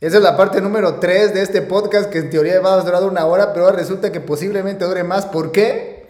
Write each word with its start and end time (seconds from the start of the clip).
Esa 0.00 0.18
es 0.18 0.22
la 0.22 0.36
parte 0.36 0.60
número 0.60 1.00
3 1.00 1.34
de 1.34 1.42
este 1.42 1.60
podcast 1.60 2.08
que 2.08 2.18
en 2.18 2.30
teoría 2.30 2.60
va 2.60 2.74
a 2.74 2.84
durar 2.84 3.02
una 3.02 3.26
hora, 3.26 3.52
pero 3.52 3.72
resulta 3.72 4.12
que 4.12 4.20
posiblemente 4.20 4.84
dure 4.84 5.02
más. 5.02 5.26
¿Por 5.26 5.50
qué? 5.50 6.06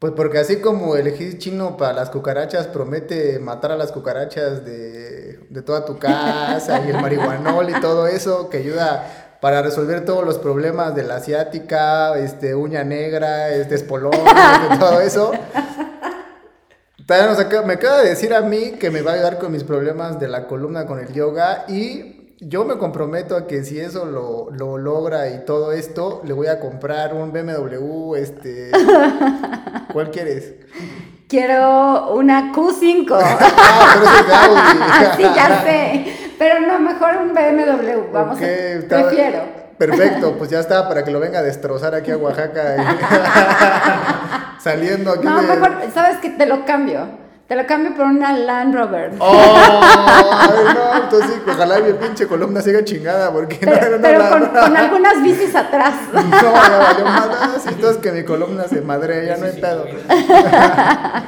Pues 0.00 0.12
porque 0.16 0.38
así 0.38 0.56
como 0.56 0.96
el 0.96 1.06
elegir 1.06 1.38
chino 1.38 1.76
para 1.76 1.92
las 1.92 2.10
cucarachas 2.10 2.66
promete 2.66 3.38
matar 3.38 3.70
a 3.70 3.76
las 3.76 3.92
cucarachas 3.92 4.64
de, 4.64 5.38
de 5.48 5.62
toda 5.62 5.84
tu 5.84 6.00
casa 6.00 6.84
y 6.84 6.90
el 6.90 6.96
marihuanol 7.00 7.70
y 7.70 7.80
todo 7.80 8.08
eso 8.08 8.50
que 8.50 8.56
ayuda 8.56 9.36
para 9.40 9.62
resolver 9.62 10.04
todos 10.04 10.24
los 10.24 10.38
problemas 10.38 10.96
de 10.96 11.04
la 11.04 11.16
asiática, 11.16 12.18
este, 12.18 12.56
uña 12.56 12.82
negra, 12.82 13.50
este 13.50 13.76
espolón, 13.76 14.14
este, 14.64 14.78
todo 14.78 15.00
eso. 15.00 15.30
me 17.64 17.74
acaba 17.74 18.02
de 18.02 18.08
decir 18.08 18.34
a 18.34 18.40
mí 18.40 18.72
que 18.80 18.90
me 18.90 19.02
va 19.02 19.12
a 19.12 19.14
ayudar 19.14 19.38
con 19.38 19.52
mis 19.52 19.62
problemas 19.62 20.18
de 20.18 20.26
la 20.26 20.48
columna 20.48 20.86
con 20.86 20.98
el 20.98 21.12
yoga 21.12 21.66
y 21.68 22.21
yo 22.44 22.64
me 22.64 22.76
comprometo 22.76 23.36
a 23.36 23.46
que 23.46 23.64
si 23.64 23.78
eso 23.78 24.04
lo, 24.04 24.50
lo, 24.50 24.76
logra 24.76 25.28
y 25.30 25.44
todo 25.44 25.72
esto, 25.72 26.22
le 26.24 26.32
voy 26.32 26.48
a 26.48 26.58
comprar 26.58 27.14
un 27.14 27.32
BMW, 27.32 28.16
este... 28.16 28.70
¿Cuál 29.92 30.10
quieres? 30.10 30.54
Quiero 31.28 32.12
una 32.14 32.52
Q5. 32.52 33.06
ah, 33.20 33.38
pero 34.26 34.34
Audi. 34.34 35.16
sí, 35.16 35.22
ya 35.34 35.62
sé. 35.62 36.04
Pero 36.38 36.60
no, 36.60 36.78
mejor 36.80 37.16
un 37.18 37.32
BMW. 37.32 38.12
Vamos 38.12 38.36
a... 38.36 38.40
Prefiero. 38.40 39.62
Perfecto, 39.78 40.36
pues 40.36 40.50
ya 40.50 40.60
está, 40.60 40.88
para 40.88 41.04
que 41.04 41.10
lo 41.10 41.20
venga 41.20 41.38
a 41.40 41.42
destrozar 41.42 41.94
aquí 41.94 42.10
a 42.10 42.16
Oaxaca. 42.16 42.76
saliendo 44.60 45.12
aquí. 45.12 45.24
No, 45.24 45.42
mejor, 45.42 45.76
¿sabes 45.94 46.18
qué? 46.18 46.30
Te 46.30 46.46
lo 46.46 46.64
cambio. 46.64 47.21
Te 47.52 47.56
lo 47.56 47.66
cambio 47.66 47.94
por 47.94 48.06
una 48.06 48.32
Land 48.32 48.74
Rover. 48.74 49.12
¡Oh! 49.18 49.30
no, 50.74 51.04
entonces 51.04 51.32
ojalá 51.46 51.80
mi 51.80 51.92
pinche 51.92 52.26
columna 52.26 52.62
siga 52.62 52.82
chingada, 52.82 53.30
porque 53.30 53.58
pero, 53.60 53.98
no, 53.98 54.02
Pero 54.02 54.26
con, 54.30 54.74
algunas 54.74 55.22
bicis 55.22 55.54
atrás. 55.54 55.92
No, 56.14 56.30
ya 56.30 56.78
valió 56.78 57.04
más, 57.04 57.66
entonces 57.66 57.98
que 57.98 58.10
mi 58.10 58.24
columna 58.24 58.64
se 58.68 58.80
madre, 58.80 59.26
ya 59.26 59.36
no 59.36 59.44
hay 59.44 59.60
pedo. 59.60 59.84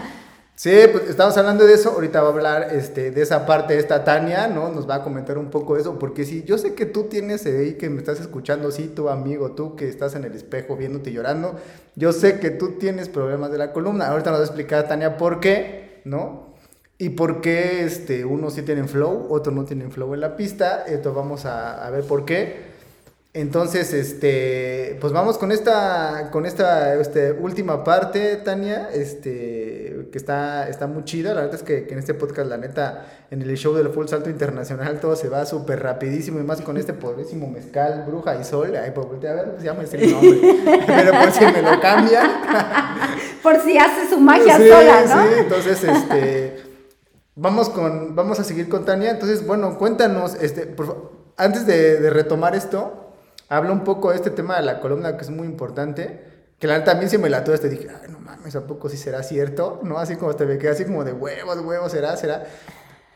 Sí, 0.57 0.71
pues 0.93 1.11
estamos 1.11 1.37
hablando 1.37 1.67
de 1.67 1.75
eso. 1.75 1.91
Ahorita 1.91 2.23
va 2.23 2.29
a 2.29 2.31
hablar 2.31 2.69
este, 2.71 3.11
de 3.11 3.21
esa 3.21 3.45
parte, 3.45 3.77
esta 3.77 4.05
Tania, 4.05 4.47
¿no? 4.47 4.71
Nos 4.71 4.89
va 4.89 4.95
a 4.95 5.03
comentar 5.03 5.37
un 5.37 5.51
poco 5.51 5.75
de 5.75 5.81
eso. 5.81 5.99
Porque 5.99 6.25
sí, 6.25 6.45
yo 6.47 6.57
sé 6.59 6.75
que 6.75 6.87
tú 6.87 7.03
tienes 7.05 7.45
ahí 7.45 7.75
que 7.75 7.91
me 7.91 7.99
estás 7.99 8.21
escuchando, 8.21 8.71
sí, 8.71 8.87
tu 8.87 9.09
amigo, 9.09 9.51
tú 9.51 9.75
que 9.75 9.89
estás 9.89 10.15
en 10.15 10.25
el 10.25 10.33
espejo 10.33 10.77
viéndote 10.77 11.13
llorando. 11.13 11.57
Yo 11.97 12.13
sé 12.13 12.39
que 12.39 12.51
tú 12.51 12.79
tienes 12.79 13.09
problemas 13.09 13.51
de 13.51 13.59
la 13.59 13.73
columna. 13.73 14.07
Ahorita 14.07 14.31
nos 14.31 14.39
va 14.39 14.45
a 14.45 14.47
explicar 14.47 14.87
Tania 14.87 15.17
por 15.17 15.41
qué. 15.41 15.84
¿No? 16.05 16.55
Y 16.97 17.11
por 17.11 17.41
qué 17.41 17.85
este, 17.85 18.25
unos 18.25 18.55
sí 18.55 18.63
tienen 18.63 18.89
flow, 18.89 19.27
otros 19.31 19.55
no 19.55 19.65
tienen 19.65 19.91
flow 19.91 20.15
en 20.15 20.21
la 20.21 20.37
pista. 20.37 20.85
Esto 20.87 21.13
vamos 21.13 21.45
a, 21.45 21.85
a 21.85 21.91
ver 21.91 22.05
por 22.05 22.25
qué. 22.25 22.74
Entonces, 23.37 23.93
este, 23.93 24.97
pues 25.01 25.13
vamos 25.13 25.39
con 25.39 25.51
esta, 25.51 26.31
con 26.31 26.47
esta 26.47 26.95
este, 26.95 27.33
última 27.33 27.83
parte, 27.83 28.37
Tania, 28.37 28.91
este, 28.93 30.07
que 30.13 30.19
está, 30.19 30.69
está 30.69 30.87
muy 30.87 31.03
chida. 31.03 31.35
La 31.35 31.41
verdad 31.41 31.57
es 31.57 31.65
que, 31.65 31.89
en 31.91 31.99
este 31.99 32.15
podcast, 32.15 32.49
la 32.49 32.59
neta, 32.59 33.07
en 33.33 33.43
el 33.43 33.57
show 33.57 33.75
del 33.75 33.89
Full 33.89 34.07
Salto 34.07 34.31
Internacional, 34.31 35.01
todo 35.01 35.17
se 35.17 35.29
va 35.29 35.45
súper 35.47 35.83
rapidísimo 35.83 36.39
y 36.39 36.45
más 36.45 36.61
con 36.61 36.77
este 36.77 36.93
pobrísimo 36.93 37.49
mezcal, 37.49 38.05
bruja 38.07 38.37
y 38.41 38.45
sol. 38.45 38.73
Ay, 38.77 38.93
pues, 38.95 39.05
a 39.25 39.35
ver, 39.35 39.51
pues 39.51 39.65
ya 39.65 39.75
me 39.75 39.83
el 39.83 40.13
nombre. 40.13 40.55
Pero 40.87 41.11
por 41.19 41.33
si 41.33 41.45
me 41.45 41.63
lo 41.63 41.81
cambian. 41.81 42.31
por 43.43 43.61
si 43.63 43.77
hace 43.77 44.11
su 44.11 44.21
magia 44.21 44.59
sola, 44.59 45.07
¿no? 45.09 45.27
Sí, 45.27 45.35
entonces, 45.39 45.83
este, 45.83 46.57
vamos 47.35 47.69
con, 47.69 48.15
vamos 48.15 48.39
a 48.39 48.45
seguir 48.45 48.69
con 48.69 48.85
Tania. 48.85 49.11
Entonces, 49.11 49.45
bueno, 49.45 49.77
cuéntanos, 49.77 50.37
este, 50.41 50.73
antes 51.37 51.67
de, 51.67 51.99
de 52.01 52.11
retomar 52.11 52.55
esto, 52.55 53.04
habla 53.49 53.73
un 53.73 53.85
poco 53.85 54.11
de 54.11 54.17
este 54.17 54.31
tema 54.31 54.57
de 54.57 54.63
la 54.63 54.81
columna 54.81 55.17
que 55.17 55.23
es 55.23 55.31
muy 55.31 55.47
importante. 55.47 56.33
Que 56.59 56.67
la 56.67 56.85
también 56.85 57.11
se 57.11 57.19
me 57.19 57.29
la 57.29 57.45
tuve, 57.45 57.59
te 57.59 57.69
dije, 57.69 57.89
ay, 57.91 58.11
no 58.11 58.21
mames, 58.21 58.57
¿a 58.57 58.67
poco 58.67 58.89
sí 58.89 58.97
será 58.97 59.23
cierto? 59.23 59.81
¿No? 59.83 59.99
Así 59.99 60.17
como 60.17 60.35
te 60.35 60.47
me 60.47 60.57
quedé 60.59 60.71
así 60.71 60.85
como 60.85 61.05
de 61.05 61.13
huevos, 61.13 61.59
huevos, 61.59 61.93
¿será? 61.93 62.17
¿Será? 62.17 62.45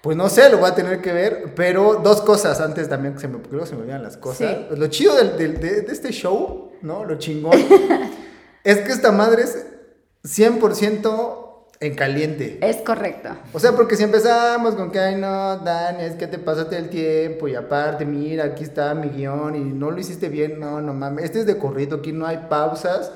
Pues 0.02 0.16
no 0.16 0.28
sé, 0.28 0.48
lo 0.48 0.58
voy 0.58 0.70
a 0.70 0.74
tener 0.74 1.00
que 1.00 1.12
ver, 1.12 1.54
pero 1.56 1.96
dos 1.96 2.22
cosas 2.22 2.60
antes 2.60 2.88
también 2.88 3.14
que 3.14 3.20
se 3.20 3.28
me, 3.28 3.40
creo 3.40 3.60
que 3.60 3.66
se 3.66 3.74
me 3.74 3.82
olvidan 3.82 4.02
las 4.02 4.16
cosas. 4.16 4.56
Lo 4.70 4.86
chido 4.88 5.16
de, 5.16 5.48
de, 5.48 5.86
este 5.90 6.12
show, 6.12 6.72
¿no? 6.82 7.04
Lo 7.04 7.16
chingón, 7.18 7.58
es 8.64 8.78
que 8.78 8.92
esta 8.92 9.10
madre 9.10 9.42
es 9.42 9.66
100% 10.24 11.37
en 11.80 11.94
caliente. 11.94 12.58
Es 12.60 12.78
correcto. 12.78 13.30
O 13.52 13.60
sea, 13.60 13.72
porque 13.72 13.96
si 13.96 14.02
empezamos 14.02 14.74
con 14.74 14.90
que, 14.90 14.98
ay, 14.98 15.16
no, 15.16 15.58
Dani, 15.58 16.02
es 16.02 16.14
que 16.14 16.26
te 16.26 16.38
pasaste 16.38 16.76
el 16.76 16.88
tiempo 16.88 17.46
y 17.46 17.54
aparte, 17.54 18.04
mira, 18.04 18.44
aquí 18.44 18.64
está 18.64 18.94
mi 18.94 19.08
guion 19.08 19.54
y 19.54 19.60
no 19.60 19.90
lo 19.90 20.00
hiciste 20.00 20.28
bien, 20.28 20.58
no, 20.58 20.80
no 20.80 20.92
mames. 20.92 21.24
Este 21.24 21.40
es 21.40 21.46
de 21.46 21.56
corrido, 21.58 21.98
aquí 21.98 22.12
no 22.12 22.26
hay 22.26 22.38
pausas. 22.48 23.12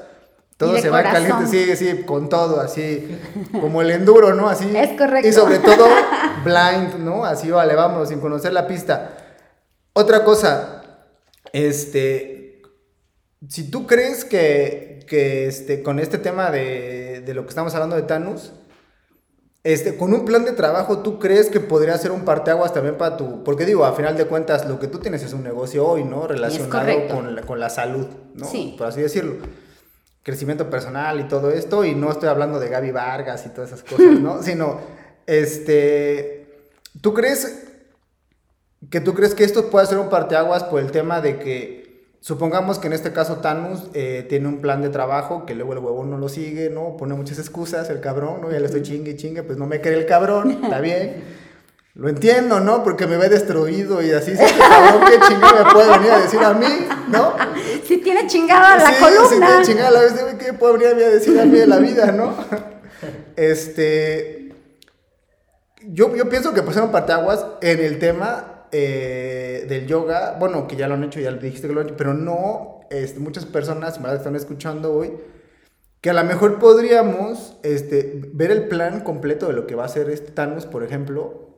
Todo 0.57 0.79
se 0.79 0.91
va 0.91 1.03
caliente, 1.03 1.47
sí, 1.47 1.77
sí, 1.77 2.03
con 2.05 2.29
todo, 2.29 2.61
así, 2.61 3.19
como 3.53 3.83
el 3.83 3.91
enduro, 3.91 4.33
¿no? 4.33 4.49
Así. 4.49 4.77
Es 4.77 4.97
correcto. 4.97 5.27
Y 5.27 5.33
sobre 5.33 5.59
todo, 5.59 5.87
blind, 6.45 7.01
¿no? 7.01 7.25
Así, 7.25 7.51
vale, 7.51 7.75
vamos, 7.75 8.11
sin 8.11 8.21
conocer 8.21 8.53
la 8.53 8.69
pista. 8.69 9.11
Otra 9.93 10.23
cosa, 10.23 10.83
este, 11.53 12.63
si 13.49 13.71
tú 13.71 13.89
crees 13.89 14.25
que, 14.25 14.92
que 15.13 15.47
este, 15.47 15.83
con 15.83 15.99
este 15.99 16.17
tema 16.17 16.51
de 16.51 17.03
de, 17.25 17.35
lo 17.35 17.43
que 17.43 17.49
estamos 17.51 17.75
hablando 17.75 17.97
de 17.97 18.03
Thanos, 18.03 18.53
este, 19.65 19.97
con 19.97 20.13
un 20.13 20.25
plan 20.25 20.45
de 20.45 20.53
trabajo, 20.53 20.99
¿tú 20.99 21.19
crees 21.19 21.49
que 21.49 21.61
podría 21.61 21.97
ser 21.97 22.11
un 22.11 22.25
parteaguas 22.25 22.73
también 22.75 22.97
para 22.97 23.17
tu...? 23.17 23.45
Porque 23.45 23.65
digo, 23.65 23.85
a 23.85 23.95
final 23.95 24.17
de 24.17 24.27
cuentas, 24.27 24.67
lo 24.67 24.81
que 24.81 24.89
tú 24.89 24.99
tienes 24.99 25.23
es 25.23 25.33
un 25.33 25.45
negocio 25.45 25.87
hoy, 25.87 26.03
¿no? 26.03 26.27
Relacionado 26.27 27.09
con 27.09 27.37
la, 27.37 27.43
con 27.43 27.61
la 27.61 27.71
salud, 27.71 28.07
¿no? 28.35 28.47
Sí. 28.47 28.75
Por 28.77 28.89
así 28.89 29.01
decirlo. 29.01 29.37
Crecimiento 30.25 30.69
personal 30.69 31.21
y 31.21 31.25
todo 31.25 31.51
esto, 31.51 31.85
y 31.85 31.95
no 31.95 32.11
estoy 32.11 32.29
hablando 32.29 32.59
de 32.59 32.69
Gaby 32.69 32.91
Vargas 32.91 33.47
y 33.47 33.51
todas 33.51 33.71
esas 33.71 33.83
cosas, 33.83 34.21
¿no? 34.21 34.43
Sino, 34.43 34.81
este... 35.27 36.41
¿Tú 37.01 37.15
crees 37.15 37.69
que 38.91 39.01
tú 39.01 39.15
crees 39.15 39.35
que 39.35 39.45
esto 39.45 39.71
puede 39.71 39.87
ser 39.87 39.99
un 39.99 40.09
parteaguas 40.09 40.65
por 40.65 40.81
el 40.81 40.91
tema 40.91 41.21
de 41.21 41.39
que 41.39 41.82
Supongamos 42.23 42.79
que 42.79 42.87
en 42.87 42.93
este 42.93 43.13
caso 43.13 43.39
Thanos 43.39 43.89
eh, 43.95 44.25
tiene 44.29 44.47
un 44.47 44.61
plan 44.61 44.81
de 44.81 44.91
trabajo 44.91 45.45
que 45.45 45.57
luego 45.57 45.73
el 45.73 45.81
huevón 45.81 46.09
no 46.09 46.19
lo 46.19 46.29
sigue, 46.29 46.71
¿no? 46.71 46.97
Pone 46.97 47.15
muchas 47.15 47.41
excusas, 47.41 47.91
el 47.91 47.99
cabrón, 47.99 48.41
¿no? 48.41 48.53
Ya 48.53 48.61
le 48.61 48.67
estoy 48.67 48.83
chingue 48.83 49.11
y 49.11 49.17
chingue, 49.17 49.43
pues 49.43 49.59
no 49.59 49.67
me 49.67 49.81
cree 49.81 49.99
el 49.99 50.07
cabrón, 50.07 50.53
está 50.63 50.79
bien. 50.79 51.25
Lo 51.95 52.09
entiendo, 52.09 52.61
¿no? 52.61 52.85
Porque 52.85 53.09
me 53.09 53.17
ve 53.17 53.29
destruido 53.29 54.01
y 54.01 54.13
así, 54.13 54.37
¿sí? 54.37 54.45
cabrón, 54.57 55.03
¿qué 55.05 55.19
chingada 55.27 55.65
me 55.65 55.73
puede 55.73 55.99
venir 55.99 56.13
a 56.13 56.21
decir 56.21 56.39
a 56.39 56.53
mí, 56.55 56.87
¿no? 57.09 57.35
Si 57.89 57.97
tiene 57.97 58.29
chingada 58.29 58.77
la 58.77 58.99
columna. 59.01 59.29
Si 59.29 59.41
tiene 59.41 59.65
chingada 59.65 59.91
la 59.91 60.01
vez, 60.03 60.13
¿qué 60.39 60.53
puede 60.53 60.79
venir 60.79 61.05
a 61.05 61.11
decir 61.11 61.41
a 61.41 61.45
mí 61.45 61.59
de 61.59 61.67
la 61.67 61.79
vida, 61.79 62.13
¿no? 62.13 62.37
Este. 63.35 64.55
Yo, 65.89 66.15
yo 66.15 66.29
pienso 66.29 66.55
que 66.55 66.63
pusieron 66.63 66.93
parteaguas 66.93 67.45
en 67.63 67.81
el 67.81 67.99
tema 67.99 68.52
eh, 68.73 69.67
del 69.69 69.87
yoga, 69.87 70.37
bueno, 70.41 70.67
que 70.67 70.77
ya 70.77 70.89
lo 70.89 70.95
han 70.95 71.05
hecho, 71.05 71.21
ya 71.21 71.31
lo 71.31 71.39
dijiste 71.39 71.69
que 71.69 71.75
lo 71.75 71.81
han 71.83 71.89
hecho, 71.89 71.97
pero 71.99 72.15
no, 72.15 72.81
este, 72.89 73.21
muchas 73.21 73.45
personas 73.45 74.01
me 74.01 74.13
están 74.15 74.35
escuchando 74.35 74.95
hoy, 74.95 75.13
que 76.01 76.09
a 76.09 76.15
lo 76.15 76.25
mejor 76.25 76.59
podríamos 76.59 77.59
este, 77.63 78.23
ver 78.33 78.51
el 78.51 78.69
plan 78.69 79.01
completo 79.01 79.47
de 79.47 79.53
lo 79.53 79.67
que 79.67 79.75
va 79.75 79.83
a 79.83 79.87
hacer 79.87 80.09
este 80.09 80.33
Thanos, 80.33 80.65
por 80.65 80.83
ejemplo, 80.83 81.51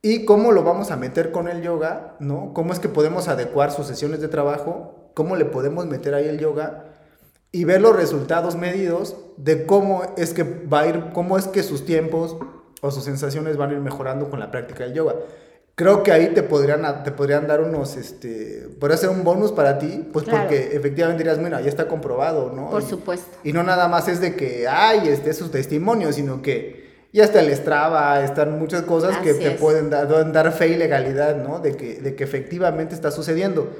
y 0.00 0.24
cómo 0.24 0.52
lo 0.52 0.62
vamos 0.62 0.90
a 0.90 0.96
meter 0.96 1.32
con 1.32 1.48
el 1.48 1.60
yoga, 1.60 2.16
¿no? 2.18 2.52
Cómo 2.54 2.72
es 2.72 2.78
que 2.78 2.88
podemos 2.88 3.28
adecuar 3.28 3.70
sus 3.70 3.86
sesiones 3.86 4.20
de 4.20 4.28
trabajo, 4.28 5.10
cómo 5.12 5.36
le 5.36 5.44
podemos 5.44 5.86
meter 5.86 6.14
ahí 6.14 6.28
el 6.28 6.38
yoga 6.38 6.86
y 7.52 7.64
ver 7.64 7.82
los 7.82 7.94
resultados 7.94 8.56
medidos 8.56 9.16
de 9.36 9.66
cómo 9.66 10.02
es 10.16 10.32
que 10.32 10.44
va 10.44 10.80
a 10.80 10.86
ir, 10.88 11.04
cómo 11.12 11.36
es 11.36 11.46
que 11.46 11.62
sus 11.62 11.84
tiempos 11.84 12.36
o 12.80 12.90
sus 12.90 13.04
sensaciones 13.04 13.56
van 13.56 13.70
a 13.70 13.72
ir 13.74 13.80
mejorando 13.80 14.30
con 14.30 14.40
la 14.40 14.50
práctica 14.50 14.84
del 14.84 14.94
yoga 14.94 15.14
creo 15.78 16.02
que 16.02 16.10
ahí 16.10 16.34
te 16.34 16.42
podrían, 16.42 17.04
te 17.04 17.12
podrían 17.12 17.46
dar 17.46 17.60
unos, 17.60 17.96
este, 17.96 18.68
podría 18.80 18.96
ser 18.96 19.10
un 19.10 19.22
bonus 19.22 19.52
para 19.52 19.78
ti, 19.78 20.08
pues 20.12 20.26
porque 20.28 20.70
efectivamente 20.72 21.22
dirías, 21.22 21.38
mira, 21.38 21.60
ya 21.60 21.68
está 21.68 21.86
comprobado, 21.86 22.52
¿no? 22.52 22.68
Por 22.68 22.82
supuesto. 22.82 23.28
Y 23.44 23.52
no 23.52 23.62
nada 23.62 23.86
más 23.86 24.08
es 24.08 24.20
de 24.20 24.34
que, 24.34 24.66
ay, 24.66 25.08
este, 25.08 25.32
sus 25.32 25.52
testimonios, 25.52 26.16
sino 26.16 26.42
que 26.42 27.06
ya 27.12 27.22
está 27.22 27.40
el 27.40 27.54
Strava, 27.54 28.24
están 28.24 28.58
muchas 28.58 28.82
cosas 28.82 29.18
que 29.18 29.34
te 29.34 29.52
pueden 29.52 29.88
dar, 29.88 30.32
dar 30.32 30.50
fe 30.50 30.66
y 30.66 30.76
legalidad, 30.76 31.36
¿no? 31.36 31.60
De 31.60 31.76
que, 31.76 32.00
de 32.00 32.16
que 32.16 32.24
efectivamente 32.24 32.96
está 32.96 33.12
sucediendo. 33.12 33.70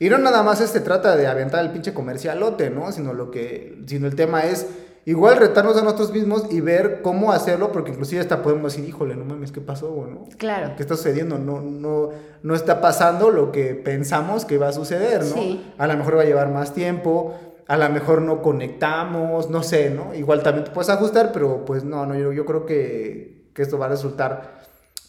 Y 0.00 0.08
no 0.08 0.18
nada 0.18 0.42
más 0.42 0.60
este 0.60 0.80
trata 0.80 1.16
de 1.16 1.28
aventar 1.28 1.64
el 1.64 1.70
pinche 1.70 1.94
comercialote, 1.94 2.68
¿no? 2.68 2.90
Sino 2.90 3.14
lo 3.14 3.30
que, 3.30 3.78
sino 3.86 4.08
el 4.08 4.16
tema 4.16 4.42
es 4.42 4.66
igual 5.06 5.36
retarnos 5.36 5.76
a 5.76 5.82
nosotros 5.82 6.12
mismos 6.12 6.46
y 6.50 6.60
ver 6.60 7.02
cómo 7.02 7.32
hacerlo, 7.32 7.72
porque 7.72 7.92
inclusive 7.92 8.20
hasta 8.20 8.42
podemos 8.42 8.72
decir, 8.74 8.88
híjole, 8.88 9.16
no 9.16 9.24
mames, 9.24 9.52
¿qué 9.52 9.60
pasó? 9.60 10.06
¿no? 10.10 10.28
Claro. 10.36 10.74
¿Qué 10.76 10.82
está 10.82 10.96
sucediendo? 10.96 11.38
No, 11.38 11.60
no, 11.60 12.10
no 12.42 12.54
está 12.54 12.80
pasando 12.80 13.30
lo 13.30 13.52
que 13.52 13.74
pensamos 13.74 14.44
que 14.44 14.58
va 14.58 14.68
a 14.68 14.72
suceder, 14.72 15.24
¿no? 15.24 15.34
Sí. 15.34 15.72
A 15.78 15.86
lo 15.86 15.96
mejor 15.96 16.16
va 16.16 16.22
a 16.22 16.26
llevar 16.26 16.50
más 16.50 16.72
tiempo, 16.74 17.34
a 17.66 17.76
lo 17.76 17.88
mejor 17.90 18.22
no 18.22 18.42
conectamos, 18.42 19.50
no 19.50 19.62
sé, 19.62 19.90
¿no? 19.90 20.14
Igual 20.14 20.42
también 20.42 20.64
te 20.64 20.70
puedes 20.70 20.90
ajustar, 20.90 21.32
pero 21.32 21.64
pues 21.64 21.84
no, 21.84 22.06
no, 22.06 22.14
yo, 22.14 22.32
yo 22.32 22.44
creo 22.44 22.66
que, 22.66 23.50
que 23.54 23.62
esto 23.62 23.78
va 23.78 23.86
a 23.86 23.90
resultar 23.90 24.64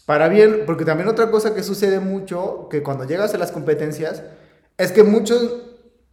para 0.06 0.28
bien, 0.28 0.62
porque 0.66 0.84
también 0.84 1.08
otra 1.08 1.30
cosa 1.32 1.52
que 1.52 1.64
sucede 1.64 1.98
mucho, 1.98 2.68
que 2.70 2.82
cuando 2.82 3.04
llegas 3.04 3.34
a 3.34 3.38
las 3.38 3.50
competencias, 3.50 4.22
es 4.78 4.92
que 4.92 5.02
muchos, 5.02 5.64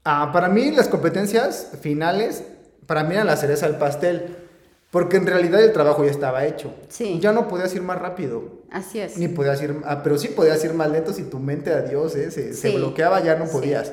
ah, 0.03 0.31
para 0.33 0.50
mí 0.50 0.71
las 0.71 0.88
competencias 0.88 1.74
finales, 1.79 2.44
para 2.85 3.03
mí 3.03 3.13
eran 3.15 3.27
la 3.27 3.38
cereza 3.38 3.68
del 3.68 3.77
pastel, 3.77 4.35
porque 4.91 5.18
en 5.18 5.25
realidad 5.25 5.62
el 5.62 5.74
trabajo 5.74 6.03
ya 6.06 6.12
estaba 6.12 6.45
hecho. 6.45 6.74
Sí. 6.89 7.19
Ya 7.19 7.31
no 7.31 7.47
podías 7.47 7.74
ir 7.75 7.81
más 7.81 8.00
rápido. 8.00 8.62
Así 8.71 9.00
es. 9.00 9.18
Ni 9.18 9.27
podías 9.27 9.62
ir, 9.62 9.75
ah, 9.85 10.01
pero 10.03 10.18
sí 10.18 10.27
podías 10.30 10.63
ir 10.63 10.74
más 10.74 10.89
lento 10.91 11.13
si 11.13 11.24
tu 11.24 11.39
mente, 11.39 11.74
adiós, 11.74 12.15
eh, 12.15 12.31
se, 12.53 12.71
bloqueaba, 12.75 13.21
ya 13.24 13.35
no 13.35 13.45
Sí. 13.45 13.51
podías. 13.53 13.91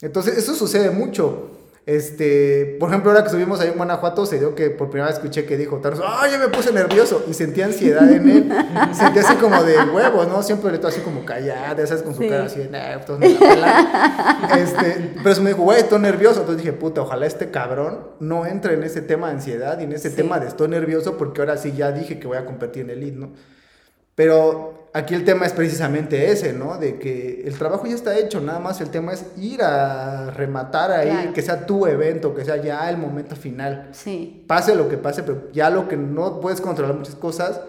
Entonces, 0.00 0.36
eso 0.36 0.54
sucede 0.54 0.90
mucho. 0.90 1.53
Este, 1.86 2.78
por 2.80 2.88
ejemplo, 2.88 3.10
ahora 3.10 3.22
que 3.22 3.26
estuvimos 3.28 3.60
ahí 3.60 3.68
en 3.68 3.76
Guanajuato, 3.76 4.24
se 4.24 4.38
dio 4.38 4.54
que 4.54 4.70
por 4.70 4.88
primera 4.88 5.08
vez 5.08 5.18
escuché 5.18 5.44
que 5.44 5.58
dijo 5.58 5.76
Thanos, 5.78 6.00
¡ay, 6.02 6.32
ya 6.32 6.38
me 6.38 6.48
puse 6.48 6.72
nervioso! 6.72 7.22
Y 7.28 7.34
sentía 7.34 7.66
ansiedad 7.66 8.10
en 8.10 8.26
él. 8.28 8.52
sentía 8.94 9.20
así 9.20 9.34
como 9.34 9.62
de 9.62 9.76
huevo, 9.92 10.24
¿no? 10.24 10.42
Siempre 10.42 10.70
le 10.70 10.76
estoy 10.76 10.92
así 10.92 11.00
como 11.02 11.26
callada, 11.26 11.76
ya 11.76 11.86
sabes, 11.86 12.02
con 12.02 12.14
su 12.14 12.22
Sí. 12.22 12.28
cara 12.30 12.44
así 12.44 12.60
de, 12.60 12.70
nah, 12.70 12.96
la 12.96 13.04
pelan". 13.04 14.58
este, 14.58 15.10
Pero 15.16 15.30
eso 15.30 15.42
me 15.42 15.50
dijo, 15.50 15.62
güey, 15.62 15.80
estoy 15.80 15.98
nervioso. 15.98 16.40
Entonces 16.40 16.64
dije, 16.64 16.72
puta, 16.74 17.02
ojalá 17.02 17.26
este 17.26 17.50
cabrón 17.50 17.98
no 18.18 18.46
entre 18.46 18.74
en 18.74 18.82
ese 18.84 19.02
tema 19.02 19.26
de 19.28 19.34
ansiedad 19.34 19.78
y 19.78 19.84
en 19.84 19.92
ese 19.92 20.08
Sí. 20.08 20.16
tema 20.16 20.40
de 20.40 20.48
estoy 20.48 20.68
nervioso, 20.68 21.18
porque 21.18 21.42
ahora 21.42 21.58
sí 21.58 21.72
ya 21.76 21.92
dije 21.92 22.18
que 22.18 22.26
voy 22.26 22.38
a 22.38 22.46
competir 22.46 22.84
en 22.84 22.90
el 22.90 23.00
lead, 23.00 23.12
¿no? 23.12 23.32
Pero 24.14 24.83
aquí 24.94 25.14
el 25.14 25.24
tema 25.24 25.44
es 25.44 25.52
precisamente 25.52 26.30
ese, 26.30 26.54
¿no? 26.54 26.78
De 26.78 26.98
que 26.98 27.42
el 27.46 27.58
trabajo 27.58 27.86
ya 27.86 27.94
está 27.94 28.16
hecho, 28.18 28.40
nada 28.40 28.60
más 28.60 28.80
el 28.80 28.88
tema 28.88 29.12
es 29.12 29.26
ir 29.36 29.60
a 29.62 30.30
rematar 30.30 30.90
ahí, 30.92 31.10
Claro. 31.10 31.32
que 31.34 31.42
sea 31.42 31.66
tu 31.66 31.86
evento, 31.86 32.34
que 32.34 32.44
sea 32.44 32.56
ya 32.56 32.88
el 32.88 32.96
momento 32.96 33.36
final. 33.36 33.90
Sí. 33.92 34.44
Pase 34.48 34.74
lo 34.74 34.88
que 34.88 34.96
pase, 34.96 35.22
pero 35.22 35.50
ya 35.52 35.68
lo 35.68 35.86
que 35.88 35.96
no 35.98 36.40
puedes 36.40 36.60
controlar 36.62 36.96
muchas 36.96 37.16
cosas, 37.16 37.60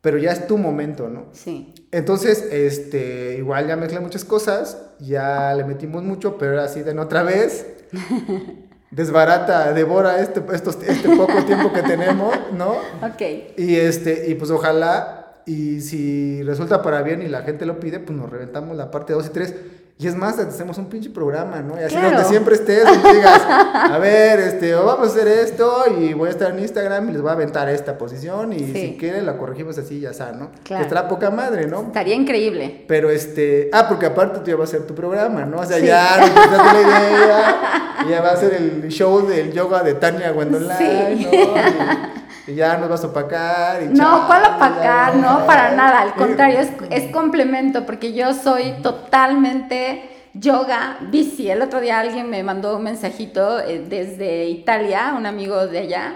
pero 0.00 0.16
ya 0.18 0.30
es 0.32 0.46
tu 0.46 0.56
momento, 0.56 1.08
¿no? 1.08 1.26
Sí. 1.32 1.74
Entonces, 1.90 2.46
este, 2.52 3.34
igual 3.38 3.66
ya 3.66 3.76
mezclé 3.76 3.98
muchas 4.00 4.24
cosas, 4.24 4.78
ya 5.00 5.52
le 5.54 5.64
metimos 5.64 6.02
mucho, 6.04 6.38
pero 6.38 6.52
ahora 6.52 6.68
sí, 6.68 6.82
de 6.82 6.98
otra 6.98 7.22
vez. 7.22 7.66
Desbarata, 8.90 9.72
devora 9.72 10.20
este, 10.20 10.42
estos, 10.52 10.78
este 10.82 11.08
poco 11.16 11.44
tiempo 11.44 11.72
que 11.72 11.82
tenemos, 11.82 12.34
¿no? 12.52 12.72
Ok. 13.06 13.22
Y 13.56 13.76
este, 13.76 14.28
y 14.28 14.34
pues 14.34 14.50
ojalá, 14.50 15.19
y 15.46 15.80
si 15.80 16.42
resulta 16.42 16.82
para 16.82 17.02
bien 17.02 17.22
y 17.22 17.28
la 17.28 17.42
gente 17.42 17.66
lo 17.66 17.80
pide, 17.80 17.98
pues 18.00 18.16
nos 18.18 18.30
reventamos 18.30 18.76
la 18.76 18.90
parte 18.90 19.12
2 19.12 19.26
y 19.26 19.30
3. 19.30 19.54
Y 19.98 20.06
es 20.06 20.16
más, 20.16 20.38
hacemos 20.38 20.78
un 20.78 20.86
pinche 20.86 21.10
programa, 21.10 21.60
¿no? 21.60 21.78
Y 21.78 21.84
así 21.84 21.94
Claro. 21.94 22.12
donde 22.12 22.24
siempre 22.24 22.54
estés, 22.54 22.84
donde 22.84 23.12
digas, 23.18 23.42
a 23.46 23.98
ver, 23.98 24.40
este, 24.40 24.72
vamos 24.72 25.08
a 25.08 25.10
hacer 25.10 25.28
esto 25.28 25.84
y 26.00 26.14
voy 26.14 26.28
a 26.28 26.30
estar 26.30 26.52
en 26.52 26.58
Instagram 26.60 27.10
y 27.10 27.12
les 27.12 27.20
voy 27.20 27.28
a 27.28 27.34
aventar 27.34 27.68
esta 27.68 27.98
posición 27.98 28.54
y 28.54 28.60
Sí. 28.60 28.72
si 28.72 28.96
quieren 28.98 29.26
la 29.26 29.36
corregimos 29.36 29.76
así, 29.76 30.00
ya 30.00 30.08
está, 30.12 30.32
¿no? 30.32 30.52
Claro. 30.62 30.84
Estará 30.84 31.06
poca 31.06 31.30
madre, 31.30 31.66
¿no? 31.66 31.82
Estaría 31.82 32.14
increíble. 32.14 32.86
Pero 32.88 33.10
este, 33.10 33.68
ah, 33.74 33.86
porque 33.90 34.06
aparte 34.06 34.38
tú 34.38 34.46
ya 34.50 34.56
va 34.56 34.64
a 34.64 34.68
ser 34.68 34.86
tu 34.86 34.94
programa, 34.94 35.44
¿no? 35.44 35.58
O 35.60 35.66
sea, 35.66 35.78
Sí. 35.78 35.84
ya 35.84 36.16
la 36.16 36.80
idea, 36.80 38.02
y 38.06 38.10
ya 38.10 38.22
va 38.22 38.30
a 38.30 38.36
ser 38.36 38.54
el 38.54 38.88
show 38.88 39.26
del 39.26 39.52
yoga 39.52 39.82
de 39.82 39.92
Tania 39.92 40.30
Gwendolyn, 40.30 40.70
Sí. 40.78 40.84
¿no? 40.84 41.10
Y, 41.12 42.19
y 42.50 42.54
ya 42.56 42.76
nos 42.76 42.88
vas 42.88 43.04
a 43.04 43.06
opacar. 43.08 43.82
Y 43.82 43.86
No, 43.88 44.26
¿cuál 44.26 44.42
opacar? 44.56 45.16
No, 45.16 45.46
para 45.46 45.72
nada. 45.72 46.02
Al 46.02 46.08
Sí. 46.10 46.14
contrario, 46.18 46.58
es, 46.60 46.70
es 46.90 47.10
complemento 47.12 47.86
porque 47.86 48.12
yo 48.12 48.34
soy 48.34 48.72
totalmente 48.82 50.08
yoga, 50.34 50.98
bici. 51.10 51.50
El 51.50 51.62
otro 51.62 51.80
día 51.80 52.00
alguien 52.00 52.30
me 52.30 52.42
mandó 52.42 52.76
un 52.76 52.84
mensajito 52.84 53.60
eh, 53.60 53.84
desde 53.88 54.46
Italia, 54.46 55.14
un 55.16 55.26
amigo 55.26 55.66
de 55.66 55.78
allá, 55.80 56.14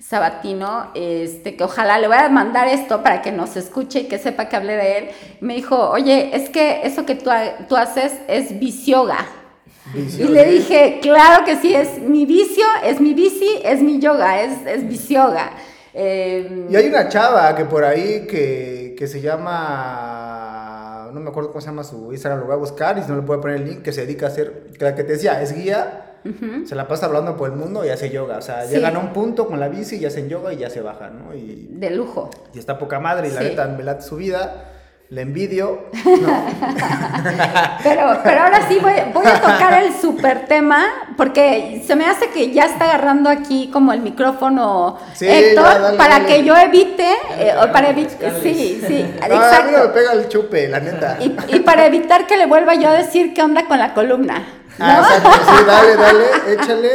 Sabatino, 0.00 0.90
este, 0.94 1.56
que 1.56 1.64
ojalá 1.64 1.98
le 1.98 2.06
voy 2.06 2.16
a 2.18 2.28
mandar 2.28 2.68
esto 2.68 3.02
para 3.02 3.20
que 3.20 3.32
nos 3.32 3.56
escuche 3.56 4.00
y 4.00 4.04
que 4.08 4.18
sepa 4.18 4.44
que 4.48 4.54
hablé 4.56 4.76
de 4.76 4.98
él. 4.98 5.08
Me 5.40 5.54
dijo, 5.54 5.90
oye, 5.90 6.30
es 6.36 6.50
que 6.50 6.82
eso 6.84 7.04
que 7.04 7.16
tú, 7.16 7.30
tú 7.68 7.76
haces 7.76 8.16
es 8.28 8.58
bici-yoga. 8.60 9.18
Vicio, 9.94 10.26
Y 10.26 10.28
le 10.28 10.44
dije, 10.44 10.98
claro 11.00 11.44
que 11.44 11.56
sí, 11.56 11.74
es 11.74 11.98
mi 12.00 12.26
vicio, 12.26 12.64
es 12.84 13.00
mi 13.00 13.14
bici, 13.14 13.60
es 13.64 13.80
mi 13.82 13.98
yoga, 13.98 14.40
es, 14.42 14.66
es 14.66 14.86
bici-yoga. 14.88 15.52
Eh, 15.94 16.66
Y 16.70 16.76
hay 16.76 16.86
una 16.88 17.08
chava 17.08 17.54
que 17.56 17.64
por 17.64 17.84
ahí 17.84 18.26
que, 18.26 18.94
que 18.98 19.06
se 19.06 19.20
llama. 19.88 21.10
No 21.12 21.20
me 21.20 21.30
acuerdo 21.30 21.48
cómo 21.50 21.60
se 21.60 21.68
llama 21.68 21.84
su 21.84 22.12
Instagram, 22.12 22.40
lo 22.40 22.46
voy 22.46 22.54
a 22.54 22.58
buscar 22.58 22.98
y 22.98 23.02
si 23.02 23.08
no 23.08 23.16
le 23.16 23.22
puedo 23.22 23.40
poner 23.40 23.56
el 23.56 23.64
link, 23.68 23.82
que 23.82 23.92
se 23.92 24.02
dedica 24.02 24.26
a 24.26 24.28
hacer. 24.28 24.66
Que 24.78 24.84
la 24.84 24.94
que 24.94 25.04
te 25.04 25.12
decía, 25.12 25.40
es 25.42 25.54
guía. 25.54 26.04
Se 26.66 26.74
la 26.74 26.86
pasa 26.88 27.06
hablando 27.06 27.36
por 27.38 27.48
el 27.48 27.56
mundo 27.56 27.84
y 27.86 27.88
hace 27.88 28.10
yoga. 28.10 28.36
O 28.38 28.42
sea, 28.42 28.66
Sí. 28.66 28.74
llegan 28.74 28.96
a 28.96 28.98
un 28.98 29.12
punto 29.14 29.46
con 29.46 29.58
la 29.58 29.68
bici 29.68 29.96
y 29.96 30.04
hacen 30.04 30.28
yoga 30.28 30.52
y 30.52 30.58
ya 30.58 30.68
se 30.68 30.82
bajan, 30.82 31.18
¿no? 31.26 31.34
Y, 31.34 31.68
de 31.70 31.90
lujo. 31.90 32.28
y 32.52 32.58
está 32.58 32.78
poca 32.78 33.00
madre 33.00 33.28
y 33.28 33.30
la 33.30 33.40
neta 33.40 33.66
me 33.68 33.82
late 33.82 34.02
su 34.02 34.16
vida. 34.16 34.64
Le 35.10 35.22
envidio. 35.22 35.86
¿no? 36.04 36.44
Pero, 37.82 38.20
pero 38.22 38.42
ahora 38.42 38.68
sí 38.68 38.78
voy, 38.80 38.92
voy 39.14 39.24
a 39.26 39.40
tocar 39.40 39.82
el 39.82 39.94
super 39.94 40.44
tema, 40.44 40.84
porque 41.16 41.82
se 41.86 41.96
me 41.96 42.04
hace 42.04 42.28
que 42.28 42.52
ya 42.52 42.64
está 42.66 42.84
agarrando 42.84 43.30
aquí 43.30 43.70
como 43.72 43.94
el 43.94 44.00
micrófono 44.00 44.98
Sí, 45.14 45.26
Héctor, 45.26 45.64
ya, 45.64 45.78
dale, 45.78 45.96
para 45.96 46.18
dale. 46.18 46.26
que 46.26 46.44
yo 46.44 46.54
evite, 46.56 47.10
eh, 47.38 47.54
o 47.56 47.72
para 47.72 47.88
Dale, 47.88 48.00
evitar, 48.02 48.20
dale. 48.32 48.40
sí, 48.42 48.82
sí, 48.86 49.06
No, 49.28 49.34
a 49.36 49.62
mí 49.62 49.70
no 49.72 49.78
me 49.84 49.88
pega 49.88 50.12
el 50.12 50.28
chupe, 50.28 50.68
la 50.68 50.80
neta. 50.80 51.16
Y, 51.20 51.34
y 51.56 51.60
para 51.60 51.86
evitar 51.86 52.26
que 52.26 52.36
le 52.36 52.44
vuelva 52.44 52.74
yo 52.74 52.90
a 52.90 52.92
decir 52.92 53.32
qué 53.32 53.42
onda 53.42 53.64
con 53.64 53.78
la 53.78 53.94
columna. 53.94 54.57
Ah, 54.78 55.00
exacto, 55.02 55.52
sí, 55.52 55.64
dale, 55.66 55.96
dale, 55.96 56.24
échale. 56.52 56.90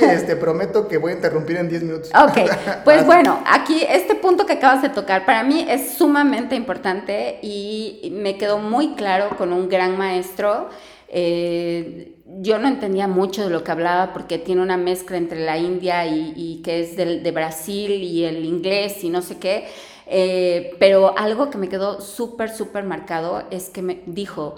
Y 0.00 0.04
este, 0.04 0.36
prometo 0.36 0.88
que 0.88 0.98
voy 0.98 1.12
a 1.12 1.14
interrumpir 1.16 1.56
en 1.56 1.68
10 1.68 1.82
minutos. 1.82 2.10
Ok, 2.14 2.50
pues 2.84 3.06
bueno, 3.06 3.42
aquí 3.46 3.84
este 3.88 4.14
punto 4.14 4.46
que 4.46 4.54
acabas 4.54 4.82
de 4.82 4.88
tocar 4.88 5.24
para 5.24 5.42
mí 5.42 5.66
es 5.68 5.94
sumamente 5.94 6.56
importante 6.56 7.38
y 7.42 8.12
me 8.14 8.36
quedó 8.36 8.58
muy 8.58 8.94
claro 8.94 9.30
con 9.36 9.52
un 9.52 9.68
gran 9.68 9.96
maestro. 9.96 10.68
Eh, 11.08 12.16
yo 12.40 12.58
no 12.58 12.66
entendía 12.66 13.06
mucho 13.06 13.44
de 13.44 13.50
lo 13.50 13.62
que 13.62 13.70
hablaba 13.70 14.12
porque 14.12 14.38
tiene 14.38 14.62
una 14.62 14.76
mezcla 14.76 15.16
entre 15.16 15.44
la 15.44 15.56
India 15.58 16.06
y, 16.06 16.32
y 16.34 16.62
que 16.62 16.80
es 16.80 16.96
de 16.96 17.30
Brasil 17.30 17.92
y 17.92 18.24
el 18.24 18.44
inglés 18.44 19.04
y 19.04 19.10
no 19.10 19.22
sé 19.22 19.38
qué. 19.38 19.68
Eh, 20.06 20.74
pero 20.78 21.16
algo 21.16 21.50
que 21.50 21.58
me 21.58 21.68
quedó 21.68 22.00
súper, 22.00 22.50
súper 22.50 22.84
marcado 22.84 23.44
es 23.50 23.70
que 23.70 23.82
me 23.82 24.02
dijo, 24.06 24.56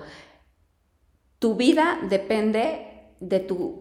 tu 1.38 1.54
vida 1.54 1.98
depende 2.08 2.86
de 3.20 3.40
tu 3.40 3.80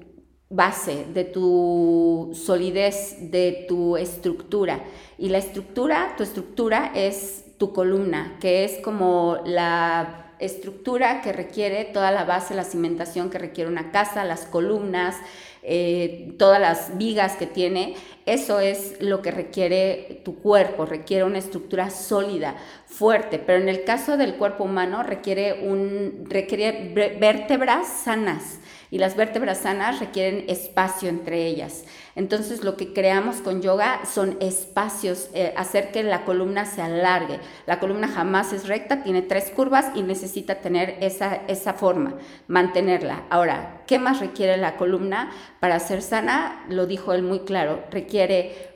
base, 0.49 1.05
de 1.13 1.23
tu 1.23 2.31
solidez, 2.33 3.31
de 3.31 3.65
tu 3.67 3.97
estructura. 3.97 4.83
Y 5.17 5.29
la 5.29 5.37
estructura, 5.37 6.13
tu 6.17 6.23
estructura 6.23 6.91
es 6.93 7.45
tu 7.57 7.73
columna, 7.73 8.37
que 8.39 8.65
es 8.65 8.79
como 8.83 9.37
la 9.45 10.33
estructura 10.39 11.21
que 11.21 11.31
requiere 11.31 11.85
toda 11.85 12.11
la 12.11 12.25
base, 12.25 12.53
la 12.53 12.63
cimentación 12.65 13.29
que 13.29 13.39
requiere 13.39 13.69
una 13.69 13.91
casa, 13.91 14.25
las 14.25 14.41
columnas, 14.41 15.15
eh, 15.63 16.35
todas 16.37 16.59
las 16.59 16.97
vigas 16.97 17.37
que 17.37 17.47
tiene. 17.47 17.95
Eso 18.25 18.59
es 18.59 18.95
lo 19.01 19.21
que 19.21 19.29
requiere 19.29 20.21
tu 20.25 20.39
cuerpo, 20.39 20.85
requiere 20.85 21.23
una 21.25 21.37
estructura 21.37 21.91
sólida, 21.91 22.55
fuerte, 22.87 23.37
pero 23.37 23.61
en 23.61 23.69
el 23.69 23.83
caso 23.83 24.17
del 24.17 24.35
cuerpo 24.35 24.63
humano 24.63 25.03
requiere, 25.03 25.67
un, 25.69 26.25
requiere 26.27 26.91
vé- 26.95 27.19
vértebras 27.19 27.87
sanas 27.87 28.59
y 28.89 28.97
las 28.97 29.15
vértebras 29.15 29.59
sanas 29.59 29.99
requieren 29.99 30.45
espacio 30.47 31.09
entre 31.09 31.45
ellas. 31.45 31.83
Entonces 32.15 32.63
lo 32.63 32.77
que 32.77 32.93
creamos 32.93 33.37
con 33.37 33.61
yoga 33.61 33.99
son 34.05 34.37
espacios, 34.39 35.29
eh, 35.33 35.53
hacer 35.57 35.91
que 35.91 36.01
la 36.01 36.23
columna 36.23 36.65
se 36.65 36.81
alargue. 36.81 37.39
La 37.65 37.79
columna 37.79 38.07
jamás 38.07 38.53
es 38.53 38.67
recta, 38.67 39.03
tiene 39.03 39.21
tres 39.21 39.49
curvas 39.49 39.87
y 39.95 40.01
necesita 40.01 40.55
tener 40.61 40.95
esa, 41.01 41.41
esa 41.47 41.73
forma, 41.73 42.13
mantenerla. 42.47 43.23
Ahora, 43.29 43.81
¿qué 43.87 43.99
más 43.99 44.19
requiere 44.21 44.55
la 44.55 44.77
columna 44.77 45.29
para 45.59 45.79
ser 45.79 46.01
sana? 46.01 46.63
Lo 46.69 46.85
dijo 46.85 47.11
él 47.11 47.23
muy 47.23 47.39
claro, 47.39 47.83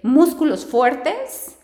músculos 0.04 0.66
fuertes, 0.66 1.56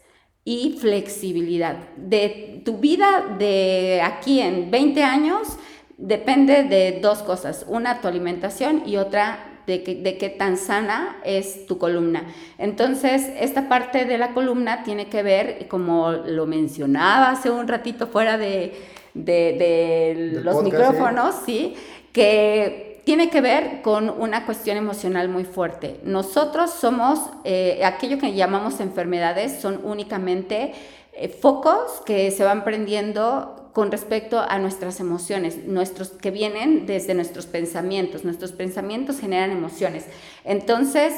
y 0.47 0.77
flexibilidad. 0.79 1.75
De 1.97 2.61
tu 2.63 2.77
vida 2.77 3.35
de 3.39 3.99
aquí 4.03 4.39
en 4.39 4.69
20 4.69 5.01
años 5.03 5.57
depende 5.97 6.63
de 6.63 6.99
dos 7.01 7.23
cosas. 7.23 7.65
Una, 7.67 7.99
tu 7.99 8.07
alimentación 8.07 8.83
y 8.85 8.97
otra, 8.97 9.61
de, 9.65 9.81
que- 9.81 9.95
de 9.95 10.19
qué 10.19 10.29
tan 10.29 10.57
sana 10.57 11.17
es 11.25 11.65
tu 11.65 11.79
columna. 11.79 12.27
Entonces, 12.59 13.27
esta 13.39 13.67
parte 13.67 14.05
de 14.05 14.19
la 14.19 14.35
columna 14.35 14.83
tiene 14.83 15.07
que 15.07 15.23
ver, 15.23 15.67
como 15.67 16.11
lo 16.11 16.45
mencionaba 16.45 17.31
hace 17.31 17.49
un 17.49 17.67
ratito 17.67 18.05
fuera 18.05 18.37
de, 18.37 18.75
de, 19.15 20.31
los 20.43 20.57
podcast, 20.57 20.63
micrófonos, 20.63 21.35
sí, 21.43 21.73
que 22.11 22.94
tiene 23.05 23.29
que 23.29 23.39
ver 23.39 23.81
con 23.81 24.09
una 24.09 24.45
cuestión 24.45 24.77
emocional 24.77 25.29
muy 25.29 25.45
fuerte. 25.45 25.99
Nosotros 26.03 26.71
somos, 26.71 27.19
eh, 27.43 27.81
aquello 27.85 28.17
que 28.17 28.33
llamamos 28.33 28.79
enfermedades 28.79 29.61
son 29.61 29.79
únicamente 29.83 30.73
eh, 31.13 31.29
focos 31.29 32.01
que 32.05 32.31
se 32.31 32.43
van 32.43 32.63
prendiendo 32.63 33.69
con 33.73 33.91
respecto 33.91 34.39
a 34.39 34.57
nuestras 34.57 34.99
emociones, 34.99 35.65
nuestros 35.65 36.09
que 36.09 36.31
vienen 36.31 36.85
desde 36.85 37.13
nuestros 37.13 37.45
pensamientos. 37.45 38.23
Nuestros 38.23 38.51
pensamientos 38.53 39.19
generan 39.19 39.51
emociones. 39.51 40.05
Entonces, 40.43 41.13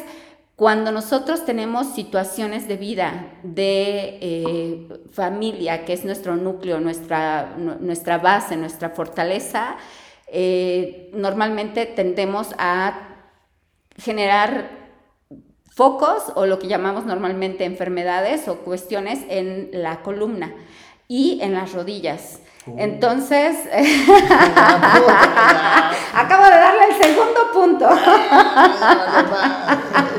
cuando 0.56 0.92
nosotros 0.92 1.46
tenemos 1.46 1.94
situaciones 1.94 2.68
de 2.68 2.78
vida, 2.78 3.32
de 3.44 4.18
eh, 4.22 4.88
familia, 5.12 5.86
que 5.86 5.94
es 5.94 6.04
nuestro 6.04 6.36
núcleo, 6.36 6.80
nuestra, 6.80 7.54
nu- 7.58 7.78
nuestra 7.80 8.18
base, 8.18 8.58
nuestra 8.58 8.90
fortaleza, 8.90 9.78
eh, 10.28 11.10
normalmente 11.14 11.86
tendemos 11.86 12.54
a 12.58 13.18
generar 13.98 14.70
focos 15.72 16.32
o 16.36 16.46
lo 16.46 16.60
que 16.60 16.68
llamamos 16.68 17.06
normalmente 17.06 17.64
enfermedades 17.66 18.48
o 18.48 18.58
cuestiones 18.60 19.20
en 19.30 19.70
la 19.72 20.02
columna 20.02 20.54
y 21.08 21.40
en 21.42 21.54
las 21.54 21.74
rodillas. 21.74 22.40
Entonces, 22.76 23.58
acabo 26.14 26.44
de 26.44 26.50
darle 26.50 26.84
el 26.90 26.96
segundo 27.02 27.52
punto. 27.54 27.88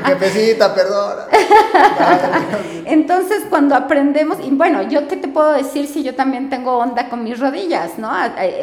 Jefecita, 0.05 0.73
perdón. 0.73 1.17
Entonces, 2.85 3.43
cuando 3.49 3.75
aprendemos, 3.75 4.37
y 4.43 4.49
bueno, 4.49 4.81
yo 4.83 5.07
qué 5.07 5.17
te 5.17 5.27
puedo 5.27 5.51
decir 5.53 5.87
si 5.87 6.03
yo 6.03 6.15
también 6.15 6.49
tengo 6.49 6.77
onda 6.77 7.09
con 7.09 7.23
mis 7.23 7.39
rodillas, 7.39 7.99
¿no? 7.99 8.11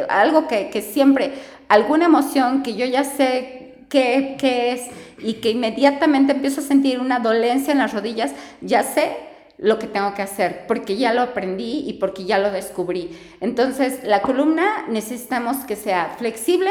Algo 0.09 0.49
que, 0.49 0.71
que 0.71 0.83
siempre, 0.83 1.35
alguna 1.69 2.07
emoción 2.07 2.63
que 2.63 2.75
yo 2.75 2.87
ya 2.87 3.05
sé 3.05 3.85
qué, 3.89 4.37
qué 4.39 4.73
es 4.73 4.83
y 5.19 5.35
que 5.35 5.51
inmediatamente 5.51 6.33
empiezo 6.33 6.61
a 6.61 6.65
sentir 6.65 7.01
una 7.01 7.21
dolencia 7.21 7.73
en 7.73 7.79
las 7.79 7.93
rodillas, 7.93 8.33
ya 8.61 8.83
sé 8.83 9.36
lo 9.59 9.79
que 9.79 9.87
tengo 9.87 10.15
que 10.15 10.23
hacer, 10.23 10.67
porque 10.67 10.97
ya 10.97 11.15
lo 11.15 11.23
aprendí 11.23 11.85
y 11.87 11.95
porque 11.95 12.25
ya 12.25 12.39
lo 12.39 12.51
descubrí. 12.51 13.19
Entonces, 13.41 14.05
la 14.05 14.23
columna 14.23 14.85
necesitamos 14.89 15.59
que 15.67 15.77
sea 15.77 16.15
flexible, 16.19 16.71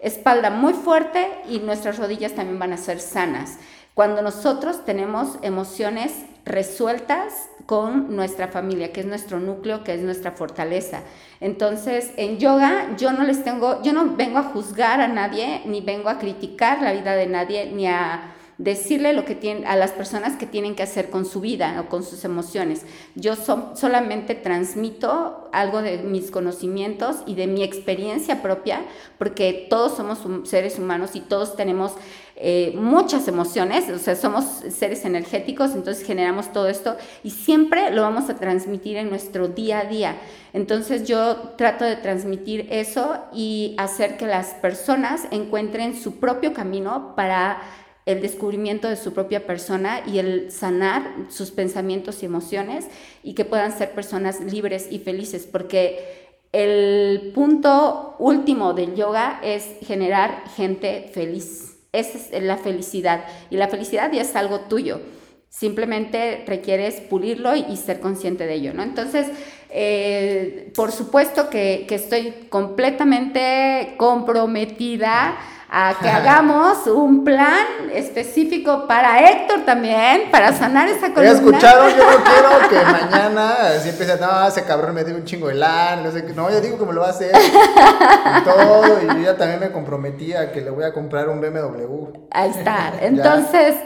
espalda 0.00 0.50
muy 0.50 0.72
fuerte 0.72 1.28
y 1.48 1.58
nuestras 1.58 1.98
rodillas 1.98 2.32
también 2.32 2.58
van 2.58 2.72
a 2.72 2.78
ser 2.78 3.00
sanas. 3.00 3.58
Cuando 3.94 4.22
nosotros 4.22 4.84
tenemos 4.84 5.38
emociones 5.42 6.12
resueltas 6.44 7.50
con 7.66 8.16
nuestra 8.16 8.48
familia, 8.48 8.92
que 8.92 9.00
es 9.00 9.06
nuestro 9.06 9.38
núcleo, 9.38 9.84
que 9.84 9.94
es 9.94 10.00
nuestra 10.00 10.32
fortaleza. 10.32 11.02
Entonces, 11.40 12.12
en 12.16 12.38
yoga 12.38 12.96
yo 12.96 13.12
no 13.12 13.24
les 13.24 13.44
tengo, 13.44 13.82
yo 13.82 13.92
no 13.92 14.16
vengo 14.16 14.38
a 14.38 14.44
juzgar 14.44 15.00
a 15.00 15.08
nadie, 15.08 15.62
ni 15.66 15.80
vengo 15.80 16.08
a 16.08 16.18
criticar 16.18 16.82
la 16.82 16.92
vida 16.92 17.14
de 17.14 17.26
nadie, 17.26 17.70
ni 17.72 17.86
a 17.86 18.34
decirle 18.62 19.12
lo 19.12 19.24
que 19.24 19.34
tienen 19.34 19.66
a 19.66 19.74
las 19.74 19.90
personas 19.90 20.36
que 20.36 20.46
tienen 20.46 20.76
que 20.76 20.84
hacer 20.84 21.10
con 21.10 21.24
su 21.24 21.40
vida 21.40 21.80
o 21.80 21.88
con 21.88 22.04
sus 22.04 22.24
emociones. 22.24 22.84
Yo 23.16 23.34
so- 23.34 23.72
solamente 23.74 24.34
transmito 24.36 25.48
algo 25.52 25.82
de 25.82 25.98
mis 25.98 26.30
conocimientos 26.30 27.16
y 27.26 27.34
de 27.34 27.48
mi 27.48 27.64
experiencia 27.64 28.40
propia, 28.40 28.82
porque 29.18 29.66
todos 29.68 29.96
somos 29.96 30.20
seres 30.48 30.78
humanos 30.78 31.16
y 31.16 31.20
todos 31.20 31.56
tenemos 31.56 31.92
eh, 32.36 32.72
muchas 32.76 33.28
emociones, 33.28 33.88
o 33.90 33.98
sea, 33.98 34.16
somos 34.16 34.44
seres 34.70 35.04
energéticos, 35.04 35.72
entonces 35.74 36.04
generamos 36.04 36.52
todo 36.52 36.68
esto 36.68 36.96
y 37.22 37.30
siempre 37.30 37.90
lo 37.90 38.02
vamos 38.02 38.30
a 38.30 38.36
transmitir 38.36 38.96
en 38.96 39.10
nuestro 39.10 39.48
día 39.48 39.80
a 39.80 39.84
día. 39.84 40.16
Entonces 40.52 41.06
yo 41.06 41.36
trato 41.56 41.84
de 41.84 41.96
transmitir 41.96 42.68
eso 42.70 43.16
y 43.32 43.74
hacer 43.78 44.16
que 44.16 44.26
las 44.26 44.54
personas 44.54 45.26
encuentren 45.30 46.00
su 46.00 46.18
propio 46.20 46.52
camino 46.52 47.14
para 47.16 47.60
el 48.06 48.20
descubrimiento 48.20 48.88
de 48.88 48.96
su 48.96 49.12
propia 49.12 49.46
persona 49.46 50.02
y 50.06 50.18
el 50.18 50.50
sanar 50.50 51.14
sus 51.28 51.50
pensamientos 51.50 52.22
y 52.22 52.26
emociones 52.26 52.86
y 53.22 53.34
que 53.34 53.44
puedan 53.44 53.76
ser 53.76 53.92
personas 53.92 54.40
libres 54.40 54.88
y 54.90 54.98
felices, 54.98 55.46
porque 55.50 56.22
el 56.52 57.32
punto 57.34 58.16
último 58.18 58.74
del 58.74 58.94
yoga 58.94 59.40
es 59.42 59.66
generar 59.86 60.48
gente 60.56 61.10
feliz. 61.12 61.78
Esa 61.92 62.18
es 62.36 62.42
la 62.42 62.56
felicidad 62.56 63.24
y 63.50 63.56
la 63.56 63.68
felicidad 63.68 64.10
ya 64.12 64.22
es 64.22 64.34
algo 64.34 64.60
tuyo. 64.60 65.00
Simplemente 65.48 66.44
requieres 66.46 67.00
pulirlo 67.00 67.54
y, 67.54 67.76
ser 67.76 68.00
consciente 68.00 68.46
de 68.46 68.54
ello, 68.54 68.72
¿no? 68.72 68.82
Entonces, 68.82 69.28
eh, 69.74 70.70
por 70.74 70.92
supuesto 70.92 71.48
que, 71.48 71.86
que 71.88 71.94
estoy 71.94 72.46
completamente 72.50 73.94
comprometida 73.96 75.36
a 75.74 75.96
que 76.02 76.08
hagamos 76.10 76.86
un 76.86 77.24
plan 77.24 77.90
específico 77.94 78.86
para 78.86 79.30
Héctor 79.30 79.64
también, 79.64 80.30
para 80.30 80.52
sanar 80.52 80.88
esa 80.88 81.08
¿Ya 81.08 81.14
columna. 81.14 81.32
escucharon? 81.32 81.90
Yo 81.96 82.04
no 82.04 82.22
quiero 82.22 82.68
que 82.68 82.92
mañana 82.92 83.54
así 83.74 83.88
empiece, 83.88 84.18
no, 84.20 84.46
ese 84.46 84.64
cabrón 84.64 84.94
me 84.94 85.04
dio 85.04 85.14
un 85.16 85.24
chingo 85.24 85.48
de 85.48 85.54
lan, 85.54 86.04
no 86.04 86.10
sé 86.10 86.26
qué. 86.26 86.34
No, 86.34 86.50
yo 86.50 86.60
digo 86.60 86.78
que 86.78 86.84
me 86.84 86.92
lo 86.92 87.00
va 87.00 87.06
a 87.06 87.10
hacer. 87.10 87.32
Y 87.34 88.44
todo, 88.44 89.00
y 89.02 89.06
yo 89.06 89.22
ya 89.22 89.36
también 89.38 89.60
me 89.60 89.72
comprometí 89.72 90.34
a 90.34 90.52
que 90.52 90.60
le 90.60 90.70
voy 90.70 90.84
a 90.84 90.92
comprar 90.92 91.30
un 91.30 91.40
BMW. 91.40 92.26
Ahí 92.30 92.50
está. 92.50 92.92
Entonces, 93.00 93.76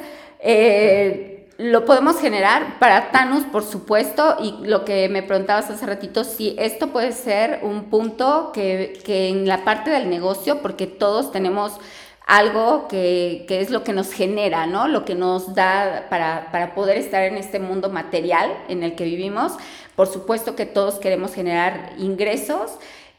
eh, 0.41 1.36
lo 1.59 1.85
podemos 1.87 2.19
generar 2.19 2.79
para 2.79 3.11
Thanos, 3.11 3.45
por 3.45 3.65
supuesto, 3.65 4.37
y 4.41 4.67
lo 4.67 4.85
que 4.85 5.09
me 5.09 5.23
preguntabas 5.23 5.71
hace 5.71 5.87
ratito, 5.87 6.25
si 6.25 6.55
esto 6.59 6.89
puede 6.89 7.13
ser 7.13 7.61
un 7.63 7.85
punto 7.85 8.51
que, 8.53 9.01
que 9.05 9.29
en 9.29 9.49
la 9.49 9.65
parte 9.65 9.91
del 9.91 10.11
negocio, 10.11 10.61
porque 10.61 10.87
todos 10.87 11.33
tenemos 11.33 11.79
algo 12.27 12.89
que, 12.89 13.45
que 13.49 13.61
es 13.61 13.71
lo 13.71 13.85
que 13.85 13.93
nos 13.93 14.13
genera, 14.13 14.67
¿no? 14.67 14.89
Lo 14.89 15.05
que 15.05 15.15
nos 15.15 15.55
da 15.55 16.07
para, 16.11 16.51
para 16.51 16.75
poder 16.75 16.99
estar 16.99 17.23
en 17.23 17.37
este 17.37 17.61
mundo 17.61 17.89
material 17.89 18.53
en 18.69 18.83
el 18.83 18.97
que 18.97 19.05
vivimos. 19.05 19.53
Por 19.95 20.09
supuesto 20.09 20.57
que 20.57 20.67
todos 20.67 20.97
queremos 20.97 21.33
generar 21.33 21.93
ingresos 21.99 22.73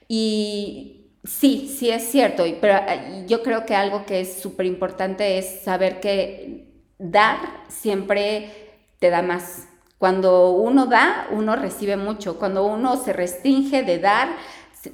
y 0.08 1.08
sí, 1.24 1.74
sí 1.76 1.90
es 1.90 2.04
cierto, 2.12 2.44
pero 2.62 2.80
yo 3.28 3.42
creo 3.44 3.66
que 3.66 3.76
algo 3.76 4.06
que 4.06 4.20
es 4.22 4.42
súper 4.42 4.66
importante 4.66 5.38
es 5.38 5.62
saber 5.64 6.00
que 6.02 6.68
dar 7.00 7.57
siempre 7.70 8.72
te 9.00 9.10
da 9.10 9.22
más. 9.22 9.68
Cuando 9.98 10.52
uno 10.52 10.86
da, 10.86 11.28
uno 11.32 11.56
recibe 11.56 11.98
mucho. 11.98 12.38
Cuando 12.38 12.66
uno 12.66 12.98
se 12.98 13.14
restringe 13.14 13.84
de 13.84 14.00
dar, 14.00 14.30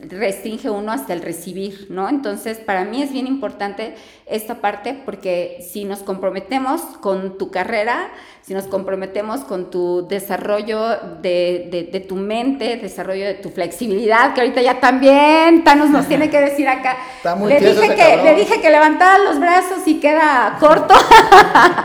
restringe 0.09 0.69
uno 0.69 0.91
hasta 0.91 1.13
el 1.13 1.21
recibir, 1.21 1.87
¿no? 1.89 2.09
Entonces, 2.09 2.57
para 2.59 2.83
mí 2.85 3.01
es 3.03 3.11
bien 3.11 3.27
importante 3.27 3.95
esta 4.25 4.55
parte 4.55 4.99
porque 5.05 5.59
si 5.71 5.85
nos 5.85 5.99
comprometemos 5.99 6.81
con 7.01 7.37
tu 7.37 7.51
carrera, 7.51 8.09
si 8.41 8.53
nos 8.53 8.65
comprometemos 8.65 9.41
con 9.41 9.69
tu 9.71 10.05
desarrollo 10.07 10.79
de, 11.21 11.67
de- 11.71 11.89
de 11.91 11.99
tu 12.01 12.15
mente, 12.15 12.75
desarrollo 12.77 13.25
de 13.25 13.35
tu 13.35 13.49
flexibilidad, 13.49 14.33
que 14.33 14.41
ahorita 14.41 14.61
ya 14.61 14.79
también 14.79 15.63
Thanos 15.63 15.89
nos 15.89 16.07
tiene 16.07 16.29
que 16.29 16.39
decir 16.41 16.67
acá. 16.67 16.97
Está 17.17 17.35
muy 17.35 17.49
le, 17.53 17.59
dije 17.59 17.95
que, 17.95 18.17
le 18.23 18.35
dije 18.35 18.61
que 18.61 18.69
levantara 18.69 19.17
los 19.19 19.39
brazos 19.39 19.79
y 19.85 19.99
queda 19.99 20.57
corto. 20.59 20.93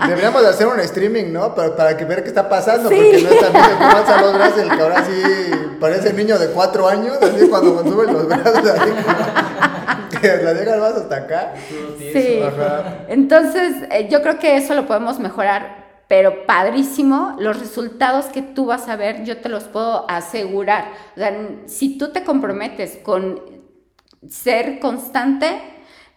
Deberíamos 0.09 0.43
de 0.43 0.49
hacer 0.49 0.67
un 0.67 0.81
streaming, 0.81 1.33
¿no? 1.33 1.55
Para, 1.55 1.77
para 1.77 1.97
que 1.97 2.05
ver 2.05 2.23
qué 2.23 2.29
está 2.29 2.49
pasando, 2.49 2.88
Sí. 2.88 2.97
porque 2.97 3.23
no 3.23 3.31
es 3.31 3.41
también 3.41 3.65
que 3.65 4.21
los 4.21 4.35
brazos, 4.35 4.59
el 4.62 4.69
cabrón 4.69 4.93
así 4.97 5.23
parece 5.81 6.12
niño 6.12 6.38
de 6.38 6.49
cuatro 6.49 6.88
años, 6.88 7.17
así 7.23 7.47
cuando 7.49 7.83
los 8.07 8.26
brazos, 8.26 8.71
así 8.71 8.90
que 10.21 10.43
la 10.43 10.52
llega 10.52 10.75
el 10.75 10.81
vaso 10.81 11.00
hasta 11.00 11.17
acá. 11.17 11.55
Sí. 11.99 12.40
Ajá. 12.43 13.05
Entonces, 13.09 13.75
eh, 13.90 14.09
yo 14.11 14.23
creo 14.23 14.38
que 14.38 14.57
eso 14.57 14.75
lo 14.75 14.87
podemos 14.87 15.19
mejorar, 15.19 16.02
pero 16.09 16.47
padrísimo. 16.47 17.37
Los 17.38 17.59
resultados 17.59 18.26
que 18.26 18.43
tú 18.43 18.67
vas 18.67 18.88
a 18.88 18.97
ver, 18.97 19.25
yo 19.25 19.38
te 19.38 19.49
los 19.49 19.64
puedo 19.64 20.09
asegurar. 20.11 20.88
O 21.17 21.21
sea, 21.21 21.35
si 21.67 21.99
tú 21.99 22.11
te 22.12 22.25
comprometes 22.25 22.99
con 23.02 23.40
ser 24.28 24.81
constante, 24.81 25.61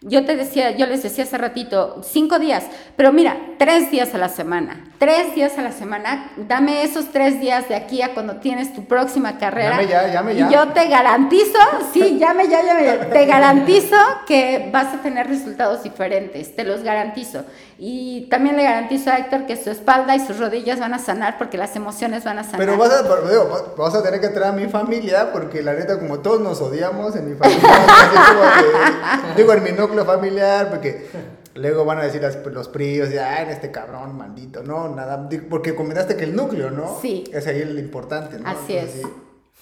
yo 0.02 0.24
te 0.24 0.36
decía, 0.36 0.72
yo 0.72 0.86
les 0.86 1.02
decía 1.02 1.24
hace 1.24 1.38
ratito, 1.38 2.00
cinco 2.04 2.38
días, 2.38 2.64
pero 2.96 3.12
mira, 3.12 3.36
tres 3.58 3.90
días 3.90 4.14
a 4.14 4.18
la 4.18 4.28
semana, 4.28 4.84
tres 4.98 5.34
días 5.34 5.56
a 5.58 5.62
la 5.62 5.72
semana, 5.72 6.32
dame 6.36 6.82
esos 6.82 7.10
tres 7.12 7.40
días 7.40 7.68
de 7.68 7.76
aquí 7.76 8.02
a 8.02 8.12
cuando 8.14 8.36
tienes 8.36 8.74
tu 8.74 8.84
próxima 8.84 9.38
carrera. 9.38 9.76
Llame 9.80 9.88
ya, 9.88 10.12
llame 10.12 10.34
y 10.34 10.38
ya. 10.38 10.50
yo 10.50 10.68
te 10.68 10.88
garantizo, 10.88 11.58
sí, 11.92 12.18
llame 12.20 12.48
ya, 12.48 12.62
llame 12.62 12.84
ya, 12.84 13.10
te 13.10 13.26
garantizo 13.26 13.96
que 14.26 14.68
vas 14.72 14.92
a 14.94 15.02
tener 15.02 15.28
resultados 15.28 15.82
diferentes, 15.82 16.54
te 16.56 16.64
los 16.64 16.82
garantizo. 16.82 17.44
Y 17.84 18.28
también 18.30 18.56
le 18.56 18.62
garantizo 18.62 19.10
a 19.10 19.16
Héctor 19.18 19.44
que 19.46 19.56
su 19.56 19.70
espalda 19.70 20.14
y 20.14 20.20
sus 20.24 20.38
rodillas 20.38 20.78
van 20.78 20.94
a 20.94 21.00
sanar 21.00 21.36
porque 21.36 21.58
las 21.58 21.74
emociones 21.74 22.22
van 22.22 22.38
a 22.38 22.44
sanar. 22.44 22.58
Pero 22.58 22.76
vas 22.76 22.92
a, 22.92 23.02
pero 23.02 23.28
digo, 23.28 23.74
vas- 23.76 23.94
a 23.94 24.02
tener 24.04 24.20
que 24.20 24.28
traer 24.28 24.52
a 24.52 24.52
mi 24.52 24.66
familia, 24.68 25.32
porque 25.32 25.62
la 25.62 25.72
neta, 25.74 25.98
como 25.98 26.20
todos 26.20 26.40
nos 26.40 26.60
odiamos 26.60 27.16
en 27.16 27.28
mi 27.30 27.36
familia, 27.36 27.60
digo, 29.36 29.52
en 29.52 29.62
mi 29.64 29.72
núcleo 29.96 30.04
familiar, 30.04 30.70
porque 30.70 31.06
luego 31.54 31.84
van 31.84 31.98
a 31.98 32.02
decir 32.04 32.22
las- 32.22 32.44
los 32.46 32.68
príos, 32.68 33.10
ya, 33.10 33.42
en 33.42 33.50
este 33.50 33.70
cabrón, 33.70 34.16
maldito, 34.16 34.62
no, 34.62 34.88
nada, 34.88 35.28
porque 35.50 35.74
comentaste 35.74 36.16
que 36.16 36.24
el 36.24 36.34
núcleo, 36.34 36.70
¿no? 36.70 36.98
Sí. 37.00 37.24
Es 37.32 37.46
ahí 37.46 37.60
el 37.60 37.78
importante, 37.78 38.38
¿no? 38.38 38.48
Así 38.48 38.76
es. 38.76 39.02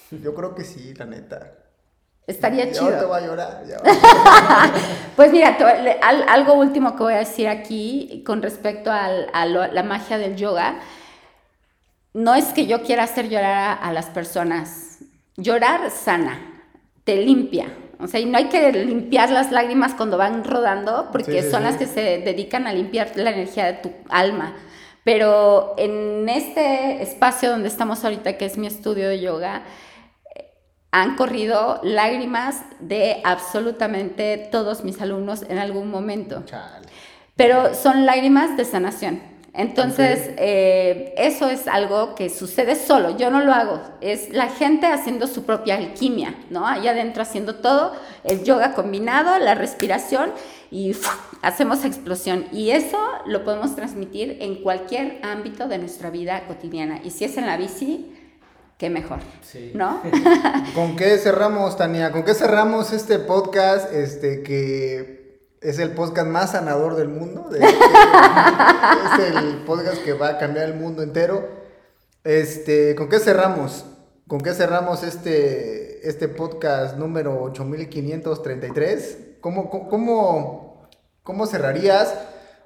sí, 0.09 0.19
yo 0.21 0.33
creo 0.33 0.55
que 0.55 0.63
sí, 0.63 0.93
la 0.95 1.05
neta. 1.05 1.53
Estaría 2.27 2.65
Ya 2.65 2.71
chido. 2.71 2.97
te 2.99 3.05
voy 3.05 3.17
a 3.21 3.25
llorar. 3.25 3.63
ya. 3.67 3.77
Pues 5.15 5.31
mira, 5.33 5.57
te 5.57 5.63
voy- 5.63 5.81
le- 5.83 5.99
al- 6.01 6.27
algo 6.29 6.53
último 6.53 6.95
que 6.95 7.03
voy 7.03 7.13
a 7.13 7.17
decir 7.19 7.47
aquí 7.47 8.23
con 8.25 8.41
respecto 8.41 8.91
al- 8.91 9.27
a 9.33 9.45
lo- 9.45 9.67
la 9.67 9.83
magia 9.83 10.17
del 10.17 10.35
yoga. 10.35 10.79
No 12.13 12.35
es 12.35 12.45
que 12.45 12.67
yo 12.67 12.83
quiera 12.83 13.03
hacer 13.03 13.27
llorar 13.29 13.53
a, 13.55 13.73
a 13.73 13.91
las 13.93 14.05
personas. 14.07 14.99
Llorar 15.37 15.89
sana, 15.91 16.39
te 17.03 17.17
limpia. 17.17 17.67
O 18.01 18.07
sea, 18.07 18.19
y 18.19 18.25
no 18.25 18.37
hay 18.37 18.45
que 18.49 18.71
limpiar 18.71 19.29
las 19.29 19.51
lágrimas 19.51 19.93
cuando 19.95 20.17
van 20.17 20.43
rodando, 20.43 21.09
porque 21.11 21.41
Sí, 21.43 21.51
son 21.51 21.61
sí. 21.61 21.67
las 21.67 21.77
que 21.77 21.85
se 21.85 22.01
dedican 22.19 22.67
a 22.67 22.73
limpiar 22.73 23.11
la 23.15 23.31
energía 23.31 23.65
de 23.65 23.73
tu 23.73 23.91
alma. 24.09 24.55
Pero 25.03 25.73
en 25.77 26.27
este 26.29 27.01
espacio 27.01 27.49
donde 27.49 27.67
estamos 27.69 28.03
ahorita, 28.03 28.37
que 28.37 28.45
es 28.45 28.57
mi 28.57 28.67
estudio 28.67 29.09
de 29.09 29.19
yoga, 29.19 29.63
han 30.91 31.15
corrido 31.15 31.79
lágrimas 31.83 32.63
de 32.79 33.21
absolutamente 33.23 34.49
todos 34.51 34.83
mis 34.83 35.01
alumnos 35.01 35.43
en 35.47 35.57
algún 35.57 35.89
momento, 35.89 36.43
Chale. 36.45 36.85
pero 37.35 37.73
son 37.73 38.05
lágrimas 38.05 38.57
de 38.57 38.65
sanación. 38.65 39.30
Entonces, 39.53 40.29
eh, 40.37 41.13
eso 41.17 41.49
es 41.49 41.67
algo 41.67 42.15
que 42.15 42.29
sucede 42.29 42.75
solo, 42.75 43.17
yo 43.17 43.29
no 43.29 43.41
lo 43.41 43.51
hago, 43.51 43.81
es 43.99 44.29
la 44.29 44.47
gente 44.47 44.87
haciendo 44.87 45.27
su 45.27 45.43
propia 45.43 45.75
alquimia, 45.75 46.35
¿no? 46.49 46.65
Allá 46.65 46.91
adentro 46.91 47.21
haciendo 47.21 47.55
todo, 47.55 47.91
el 48.23 48.43
yoga 48.45 48.73
combinado, 48.73 49.37
la 49.39 49.53
respiración 49.53 50.31
y 50.71 50.95
hacemos 51.41 51.83
explosión. 51.83 52.45
Y 52.53 52.71
eso 52.71 52.97
lo 53.25 53.43
podemos 53.43 53.75
transmitir 53.75 54.37
en 54.39 54.63
cualquier 54.63 55.19
ámbito 55.21 55.67
de 55.67 55.79
nuestra 55.79 56.09
vida 56.09 56.47
cotidiana. 56.47 57.01
Y 57.03 57.11
si 57.11 57.25
es 57.25 57.35
en 57.35 57.45
la 57.45 57.57
bici, 57.57 58.15
qué 58.77 58.89
mejor, 58.89 59.19
Sí. 59.41 59.71
¿no? 59.75 60.01
¿Con 60.73 60.95
qué 60.95 61.17
cerramos, 61.17 61.75
Tania? 61.75 62.11
¿Con 62.13 62.23
qué 62.23 62.33
cerramos 62.35 62.93
este 62.93 63.19
podcast? 63.19 63.91
Este 63.93 64.43
que 64.43 65.20
es 65.61 65.79
el 65.79 65.91
podcast 65.91 66.27
más 66.27 66.51
sanador 66.51 66.95
del 66.95 67.07
mundo. 67.09 67.49
de- 67.49 67.59
es 67.59 69.35
el 69.35 69.57
podcast 69.65 70.03
que 70.03 70.13
va 70.13 70.29
a 70.29 70.37
cambiar 70.37 70.65
el 70.65 70.73
mundo 70.75 71.03
entero. 71.03 71.47
Este, 72.23 72.95
¿con 72.95 73.09
qué 73.09 73.19
cerramos? 73.19 73.85
¿Con 74.27 74.41
qué 74.41 74.53
cerramos 74.53 75.03
este, 75.03 76.07
este 76.07 76.27
podcast 76.27 76.97
número 76.97 77.41
8533? 77.43 79.17
¿Cómo, 79.41 79.69
cómo, 79.69 80.87
cómo, 81.23 81.45
cerrarías? 81.47 82.13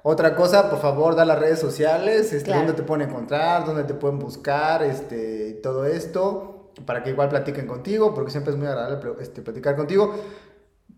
Otra 0.02 0.36
cosa, 0.36 0.70
por 0.70 0.80
favor, 0.80 1.16
da 1.16 1.24
las 1.24 1.38
redes 1.38 1.58
sociales, 1.58 2.32
este, 2.32 2.44
Claro. 2.44 2.60
dónde 2.60 2.74
te 2.74 2.82
pueden 2.82 3.08
encontrar, 3.08 3.64
dónde 3.66 3.82
te 3.84 3.94
pueden 3.94 4.18
buscar, 4.20 4.82
este, 4.84 5.54
todo 5.62 5.84
esto, 5.84 6.70
para 6.84 7.02
que 7.02 7.10
igual 7.10 7.28
platiquen 7.28 7.66
contigo, 7.66 8.14
porque 8.14 8.30
siempre 8.30 8.52
es 8.52 8.58
muy 8.58 8.68
agradable 8.68 9.00
este, 9.20 9.42
platicar 9.42 9.74
contigo. 9.74 10.14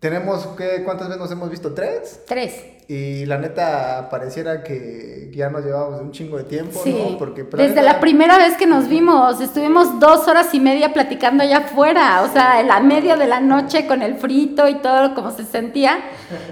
Tenemos, 0.00 0.46
que 0.56 0.84
¿cuántas 0.84 1.08
veces 1.08 1.20
nos 1.20 1.32
hemos 1.32 1.50
visto? 1.50 1.74
¿Tres? 1.74 2.20
Tres. 2.26 2.54
Y 2.86 3.26
la 3.26 3.36
neta, 3.36 4.08
pareciera 4.10 4.62
que 4.62 5.30
ya 5.34 5.50
nos 5.50 5.64
llevábamos 5.64 6.00
un 6.00 6.12
chingo 6.12 6.38
de 6.38 6.44
tiempo, 6.44 6.80
Sí, 6.82 6.92
¿no? 6.92 7.18
Porque, 7.18 7.44
pero 7.44 7.62
desde 7.62 7.74
neta- 7.80 7.82
la 7.94 8.00
primera 8.00 8.38
vez 8.38 8.56
que 8.56 8.66
nos 8.66 8.88
vimos, 8.88 9.40
estuvimos 9.40 9.98
dos 10.00 10.26
horas 10.28 10.54
y 10.54 10.60
media 10.60 10.92
platicando 10.94 11.42
allá 11.42 11.58
afuera, 11.58 12.22
o 12.22 12.32
sea, 12.32 12.60
en 12.60 12.68
la 12.68 12.80
media 12.80 13.16
de 13.16 13.26
la 13.26 13.40
noche 13.40 13.86
con 13.86 14.00
el 14.02 14.14
frito 14.14 14.68
y 14.68 14.76
todo 14.76 15.14
como 15.14 15.32
se 15.32 15.44
sentía. 15.44 15.98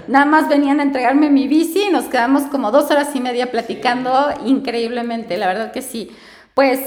Nada 0.07 0.25
más 0.25 0.49
venían 0.49 0.79
a 0.79 0.83
entregarme 0.83 1.29
mi 1.29 1.47
bici 1.47 1.85
y 1.87 1.91
nos 1.91 2.05
quedamos 2.05 2.43
como 2.43 2.69
dos 2.71 2.91
horas 2.91 3.15
y 3.15 3.19
media 3.21 3.49
platicando 3.49 4.29
increíblemente, 4.45 5.37
la 5.37 5.47
verdad 5.47 5.71
que 5.71 5.81
sí. 5.81 6.11
Pues, 6.53 6.79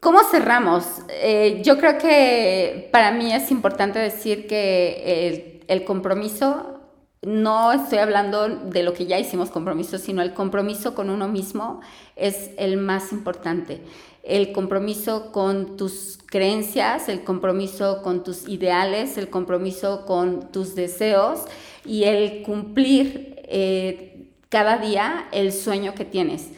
¿cómo 0.00 0.18
cerramos? 0.24 0.84
Eh, 1.10 1.62
yo 1.64 1.78
creo 1.78 1.96
que 1.96 2.88
para 2.92 3.10
mí 3.12 3.32
es 3.32 3.50
importante 3.50 3.98
decir 4.00 4.46
que 4.46 5.28
el, 5.28 5.55
el 5.68 5.84
compromiso 5.84 6.76
no 7.22 7.72
estoy 7.72 7.98
hablando 7.98 8.48
de 8.48 8.82
lo 8.82 8.92
que 8.92 9.06
ya 9.06 9.18
hicimos 9.18 9.50
compromiso, 9.50 9.98
sino 9.98 10.22
el 10.22 10.32
compromiso 10.32 10.94
con 10.94 11.10
uno 11.10 11.26
mismo 11.28 11.80
es 12.14 12.50
el 12.56 12.76
más 12.76 13.10
importante. 13.10 13.82
El 14.22 14.52
compromiso 14.52 15.32
con 15.32 15.76
tus 15.76 16.18
creencias, 16.26 17.08
el 17.08 17.24
compromiso 17.24 18.02
con 18.02 18.22
tus 18.22 18.48
ideales, 18.48 19.18
el 19.18 19.28
compromiso 19.28 20.04
con 20.06 20.52
tus 20.52 20.74
deseos 20.74 21.40
y 21.84 22.04
el 22.04 22.42
cumplir 22.42 23.42
eh, 23.48 24.30
cada 24.48 24.78
día 24.78 25.26
el 25.32 25.52
sueño 25.52 25.94
que 25.94 26.04
tienes. 26.04 26.50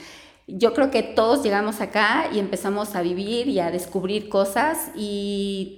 Yo 0.46 0.72
creo 0.72 0.90
que 0.90 1.02
todos 1.02 1.42
llegamos 1.42 1.80
acá 1.80 2.30
y 2.32 2.38
empezamos 2.38 2.94
a 2.94 3.02
vivir 3.02 3.48
y 3.48 3.60
a 3.60 3.70
descubrir 3.70 4.28
cosas 4.30 4.90
y 4.96 5.77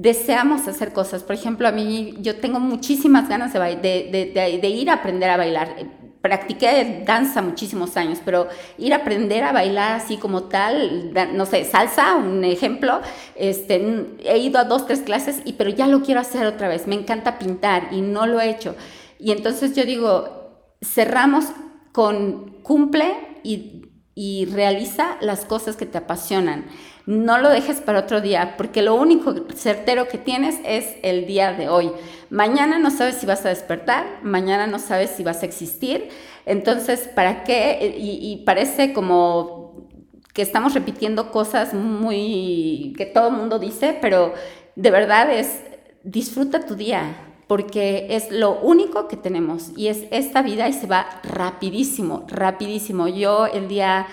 deseamos 0.00 0.66
hacer 0.66 0.92
cosas. 0.92 1.22
Por 1.22 1.34
ejemplo, 1.34 1.68
a 1.68 1.72
mí 1.72 2.14
yo 2.20 2.36
tengo 2.36 2.58
muchísimas 2.58 3.28
ganas 3.28 3.52
de, 3.52 3.60
de, 3.60 4.32
de- 4.34 4.58
de- 4.60 4.68
ir 4.68 4.88
a 4.90 4.94
aprender 4.94 5.28
a 5.28 5.36
bailar. 5.36 5.76
Practiqué 6.22 7.02
danza 7.06 7.40
muchísimos 7.42 7.96
años, 7.96 8.18
pero 8.24 8.48
ir 8.78 8.92
a 8.92 8.96
aprender 8.96 9.42
a 9.44 9.52
bailar 9.52 9.92
así 9.92 10.16
como 10.18 10.44
tal, 10.44 11.12
no 11.34 11.46
sé, 11.46 11.64
salsa, 11.64 12.14
un 12.16 12.44
ejemplo, 12.44 13.00
este, 13.36 14.06
he 14.24 14.38
ido 14.38 14.58
a 14.58 14.64
dos, 14.64 14.86
tres 14.86 15.00
clases, 15.00 15.40
y, 15.46 15.54
pero 15.54 15.70
ya 15.70 15.86
lo 15.86 16.02
quiero 16.02 16.20
hacer 16.20 16.46
otra 16.46 16.68
vez. 16.68 16.86
Me 16.86 16.94
encanta 16.94 17.38
pintar 17.38 17.88
y 17.90 18.00
no 18.02 18.26
lo 18.26 18.40
he 18.40 18.50
hecho. 18.50 18.74
Y 19.18 19.32
entonces 19.32 19.74
yo 19.74 19.84
digo, 19.84 20.76
cerramos 20.82 21.44
con 21.92 22.62
cumple 22.62 23.12
y, 23.42 23.82
y 24.14 24.46
realiza 24.46 25.16
las 25.20 25.44
cosas 25.44 25.76
que 25.76 25.86
te 25.86 25.98
apasionan. 25.98 26.66
No 27.10 27.38
lo 27.38 27.50
dejes 27.50 27.80
para 27.80 27.98
otro 27.98 28.20
día, 28.20 28.54
porque 28.56 28.82
lo 28.82 28.94
único 28.94 29.34
certero 29.56 30.06
que 30.06 30.16
tienes 30.16 30.60
es 30.64 30.94
el 31.02 31.26
día 31.26 31.52
de 31.52 31.68
hoy. 31.68 31.90
Mañana 32.30 32.78
no 32.78 32.92
sabes 32.92 33.16
si 33.16 33.26
vas 33.26 33.44
a 33.44 33.48
despertar, 33.48 34.06
mañana 34.22 34.68
no 34.68 34.78
sabes 34.78 35.10
si 35.10 35.24
vas 35.24 35.42
a 35.42 35.46
existir. 35.46 36.08
Entonces, 36.46 37.08
¿para 37.12 37.42
qué? 37.42 37.96
Y, 37.98 38.44
parece 38.46 38.92
como 38.92 39.88
que 40.32 40.42
estamos 40.42 40.72
repitiendo 40.72 41.32
cosas 41.32 41.74
muy 41.74 42.94
que 42.96 43.06
todo 43.06 43.30
el 43.30 43.34
mundo 43.34 43.58
dice, 43.58 43.98
pero 44.00 44.32
de 44.76 44.90
verdad 44.92 45.32
es 45.32 45.62
disfruta 46.04 46.64
tu 46.64 46.76
día, 46.76 47.16
porque 47.48 48.06
es 48.10 48.30
lo 48.30 48.60
único 48.60 49.08
que 49.08 49.16
tenemos 49.16 49.72
y 49.76 49.88
es 49.88 50.04
esta 50.12 50.42
vida 50.42 50.68
y 50.68 50.72
se 50.72 50.86
va 50.86 51.20
rapidísimo, 51.24 52.24
rapidísimo. 52.28 53.08
Yo 53.08 53.46
el 53.46 53.66
día 53.66 54.06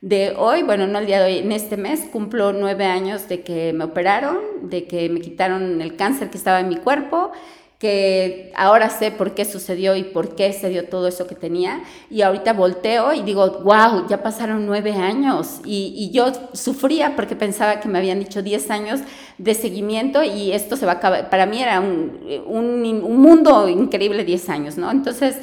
de 0.00 0.34
hoy, 0.36 0.62
bueno, 0.62 0.86
no 0.86 0.98
el 0.98 1.06
día 1.06 1.22
de 1.22 1.32
hoy, 1.32 1.38
en 1.38 1.52
este 1.52 1.76
mes 1.76 2.08
cumplo 2.12 2.52
nueve 2.52 2.84
años 2.84 3.28
de 3.28 3.42
que 3.42 3.72
me 3.72 3.84
operaron, 3.84 4.38
de 4.62 4.84
que 4.84 5.08
me 5.08 5.20
quitaron 5.20 5.80
el 5.80 5.96
cáncer 5.96 6.30
que 6.30 6.38
estaba 6.38 6.60
en 6.60 6.68
mi 6.68 6.76
cuerpo, 6.76 7.32
que 7.78 8.52
ahora 8.56 8.90
sé 8.90 9.12
por 9.12 9.34
qué 9.34 9.44
sucedió 9.44 9.94
y 9.94 10.02
por 10.02 10.34
qué 10.34 10.52
se 10.52 10.68
dio 10.68 10.88
todo 10.88 11.06
eso 11.06 11.28
que 11.28 11.36
tenía. 11.36 11.80
Y 12.10 12.22
ahorita 12.22 12.52
volteo 12.52 13.12
y 13.12 13.22
digo, 13.22 13.60
wow, 13.62 14.08
ya 14.08 14.20
pasaron 14.20 14.66
nueve 14.66 14.92
años. 14.94 15.60
Y, 15.64 15.94
y 15.96 16.10
yo 16.10 16.32
sufría 16.54 17.14
porque 17.14 17.36
pensaba 17.36 17.78
que 17.78 17.88
me 17.88 17.98
habían 17.98 18.18
dicho 18.18 18.42
diez 18.42 18.70
años 18.72 19.00
de 19.38 19.54
seguimiento 19.54 20.24
y 20.24 20.50
esto 20.52 20.76
se 20.76 20.86
va 20.86 20.92
a 20.92 20.94
acabar. 20.96 21.30
Para 21.30 21.46
mí 21.46 21.62
era 21.62 21.78
un, 21.78 22.18
un, 22.46 22.84
un 22.84 23.20
mundo 23.20 23.68
increíble 23.68 24.24
diez 24.24 24.48
años, 24.48 24.76
¿no? 24.76 24.90
Entonces, 24.90 25.36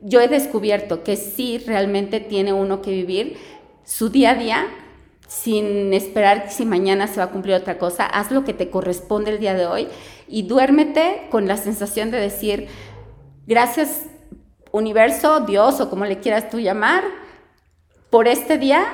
yo 0.00 0.20
he 0.20 0.26
descubierto 0.26 1.04
que 1.04 1.14
sí 1.16 1.58
realmente 1.58 2.18
tiene 2.18 2.52
uno 2.52 2.82
que 2.82 2.90
vivir 2.90 3.36
su 3.88 4.10
día 4.10 4.32
a 4.32 4.34
día 4.34 4.66
sin 5.26 5.94
esperar 5.94 6.50
si 6.50 6.66
mañana 6.66 7.06
se 7.06 7.16
va 7.16 7.24
a 7.24 7.30
cumplir 7.30 7.54
otra 7.54 7.78
cosa. 7.78 8.04
Haz 8.04 8.30
lo 8.30 8.44
que 8.44 8.52
te 8.52 8.68
corresponde 8.68 9.30
el 9.30 9.40
día 9.40 9.54
de 9.54 9.66
hoy 9.66 9.88
y 10.26 10.42
duérmete 10.42 11.26
con 11.30 11.48
la 11.48 11.56
sensación 11.56 12.10
de 12.10 12.20
decir, 12.20 12.68
gracias 13.46 14.04
universo, 14.72 15.40
Dios 15.40 15.80
o 15.80 15.88
como 15.88 16.04
le 16.04 16.20
quieras 16.20 16.50
tú 16.50 16.60
llamar, 16.60 17.02
por 18.10 18.28
este 18.28 18.58
día, 18.58 18.84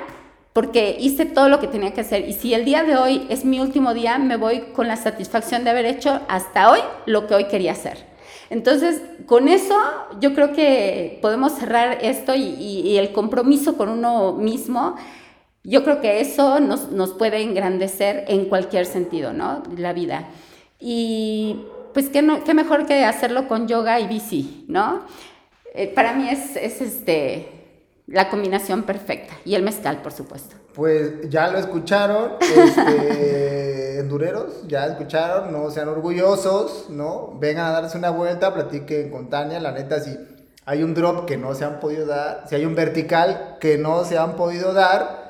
porque 0.52 0.96
hice 1.00 1.26
todo 1.26 1.48
lo 1.48 1.58
que 1.58 1.66
tenía 1.66 1.92
que 1.92 2.02
hacer. 2.02 2.28
Y 2.28 2.32
si 2.32 2.54
el 2.54 2.64
día 2.64 2.84
de 2.84 2.96
hoy 2.96 3.26
es 3.28 3.44
mi 3.44 3.58
último 3.58 3.94
día, 3.94 4.18
me 4.18 4.36
voy 4.36 4.60
con 4.74 4.86
la 4.86 4.96
satisfacción 4.96 5.64
de 5.64 5.70
haber 5.70 5.86
hecho 5.86 6.20
hasta 6.28 6.70
hoy 6.70 6.80
lo 7.06 7.26
que 7.26 7.34
hoy 7.34 7.44
quería 7.48 7.72
hacer. 7.72 8.13
Entonces, 8.50 9.00
con 9.26 9.48
eso 9.48 9.74
yo 10.20 10.34
creo 10.34 10.52
que 10.52 11.18
podemos 11.22 11.52
cerrar 11.52 11.98
esto 12.02 12.34
y, 12.34 12.96
el 12.96 13.12
compromiso 13.12 13.76
con 13.76 13.88
uno 13.88 14.32
mismo. 14.32 14.96
Yo 15.62 15.82
creo 15.82 16.00
que 16.00 16.20
eso 16.20 16.60
nos, 16.60 16.90
nos, 16.90 17.12
puede 17.12 17.40
engrandecer 17.42 18.24
en 18.28 18.46
cualquier 18.46 18.86
sentido, 18.86 19.32
¿no? 19.32 19.62
La 19.76 19.92
vida. 19.92 20.28
Y 20.78 21.62
pues 21.94 22.10
qué, 22.10 22.20
no, 22.20 22.44
qué 22.44 22.52
mejor 22.52 22.86
que 22.86 23.04
hacerlo 23.04 23.48
con 23.48 23.66
yoga 23.66 23.98
y 24.00 24.06
bici, 24.06 24.66
¿no? 24.68 25.02
Eh, 25.74 25.88
para 25.88 26.12
mí 26.12 26.28
es, 26.28 26.56
es 26.56 26.80
este, 26.80 27.48
la 28.06 28.28
combinación 28.28 28.82
perfecta. 28.82 29.34
Y 29.44 29.54
el 29.54 29.62
mezcal, 29.62 30.02
por 30.02 30.12
supuesto. 30.12 30.56
Pues 30.74 31.28
ya 31.30 31.48
lo 31.48 31.58
escucharon, 31.58 32.32
este, 32.40 33.98
endureros, 34.00 34.66
ya 34.66 34.86
escucharon, 34.86 35.52
no 35.52 35.70
sean 35.70 35.88
orgullosos, 35.88 36.90
¿no? 36.90 37.38
Vengan 37.38 37.66
a 37.66 37.70
darse 37.72 37.96
una 37.96 38.10
vuelta, 38.10 38.52
platiquen 38.52 39.10
con 39.10 39.30
Tania, 39.30 39.60
la 39.60 39.72
neta, 39.72 40.00
si 40.00 40.18
hay 40.66 40.82
un 40.82 40.94
drop 40.94 41.26
que 41.26 41.36
no 41.36 41.54
se 41.54 41.64
han 41.64 41.78
podido 41.78 42.06
dar, 42.06 42.44
si 42.48 42.56
hay 42.56 42.64
un 42.64 42.74
vertical 42.74 43.56
que 43.60 43.78
no 43.78 44.04
se 44.04 44.18
han 44.18 44.34
podido 44.34 44.72
dar, 44.72 45.24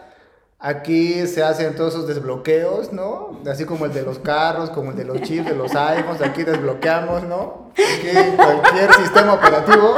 Aquí 0.65 1.27
se 1.27 1.43
hacen 1.43 1.77
todos 1.77 1.93
esos 1.93 2.07
desbloqueos, 2.07 2.91
¿no? 2.91 3.39
Así 3.47 3.67
como 3.67 3.85
el 3.85 3.93
de 3.93 4.01
los 4.01 4.19
carros, 4.19 4.71
como 4.71 4.93
el 4.93 4.97
de 4.97 5.05
los 5.05 5.21
chips, 5.21 5.45
de 5.45 5.55
los 5.55 5.75
iPhones, 5.75 6.23
aquí 6.23 6.43
desbloqueamos, 6.43 7.23
¿no? 7.25 7.71
Aquí 7.73 8.09
cualquier 8.35 8.91
sistema 8.95 9.35
operativo, 9.35 9.97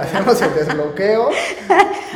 hacemos 0.00 0.40
el 0.42 0.54
desbloqueo. 0.54 1.30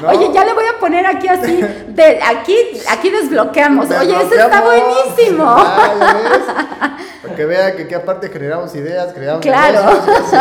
¿no? 0.02 0.08
Oye, 0.08 0.30
ya 0.32 0.44
le 0.44 0.52
voy 0.54 0.64
a 0.64 0.78
poner 0.80 1.06
aquí 1.06 1.28
así, 1.28 1.60
de 1.88 2.20
aquí, 2.22 2.56
aquí 2.90 3.10
desbloqueamos. 3.10 3.90
Oye, 3.90 4.14
eso 4.22 4.34
está 4.34 4.60
buenísimo. 4.62 5.44
Ah. 5.46 6.96
Para 7.22 7.34
que 7.36 7.44
vean 7.46 7.76
que 7.76 7.82
aquí 7.84 7.94
aparte 7.94 8.28
generamos 8.28 8.74
ideas, 8.74 9.12
creamos 9.14 9.40
Claro. 9.42 9.80
negocios. 9.80 10.40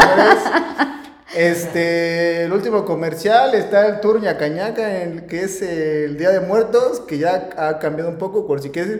Este, 1.36 2.43
el 2.43 2.53
último 2.53 2.86
comercial 2.86 3.56
está 3.56 3.88
el 3.88 3.99
tour 4.01 4.21
Ñacañaca, 4.21 5.01
en- 5.01 5.25
que 5.27 5.43
es 5.43 5.62
el 5.63 6.15
Día 6.17 6.29
de 6.29 6.39
Muertos, 6.41 6.99
que 6.99 7.17
ya 7.17 7.49
ha 7.58 7.79
cambiado 7.79 8.10
un 8.12 8.17
poco, 8.19 8.45
por 8.45 8.62
si 8.62 8.69
quieres, 8.69 8.99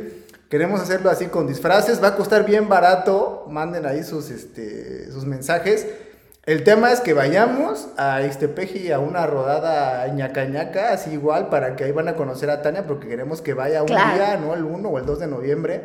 queremos 0.50 0.82
hacerlo 0.82 1.12
así 1.12 1.28
con 1.28 1.46
disfraces, 1.46 2.02
va 2.04 2.08
a 2.10 2.16
costar 2.16 2.44
bien 2.44 2.68
barato, 2.70 3.46
manden 3.50 3.86
ahí 3.86 4.04
sus, 4.04 4.32
este, 4.32 5.12
sus 5.12 5.26
mensajes. 5.26 5.86
El 6.46 6.66
tema 6.66 6.92
es 6.92 7.00
que 7.00 7.14
vayamos 7.14 7.88
a 7.96 8.22
Ixtepeji 8.24 8.92
a 8.92 9.00
una 9.00 9.26
rodada 9.26 10.06
Ñacañaca, 10.10 10.92
así 10.92 11.12
igual, 11.12 11.48
para 11.48 11.78
que 11.78 11.86
ahí 11.86 11.92
van 11.94 12.10
a 12.10 12.16
conocer 12.16 12.50
a 12.50 12.62
Tania, 12.62 12.86
porque 12.86 13.08
queremos 13.08 13.42
que 13.42 13.54
vaya 13.54 13.82
un 13.82 13.88
Claro. 13.88 14.14
día, 14.16 14.38
¿no? 14.38 14.54
El 14.54 14.66
1 14.66 14.90
o 14.90 14.98
el 14.98 15.06
2 15.06 15.20
de 15.20 15.28
noviembre. 15.28 15.82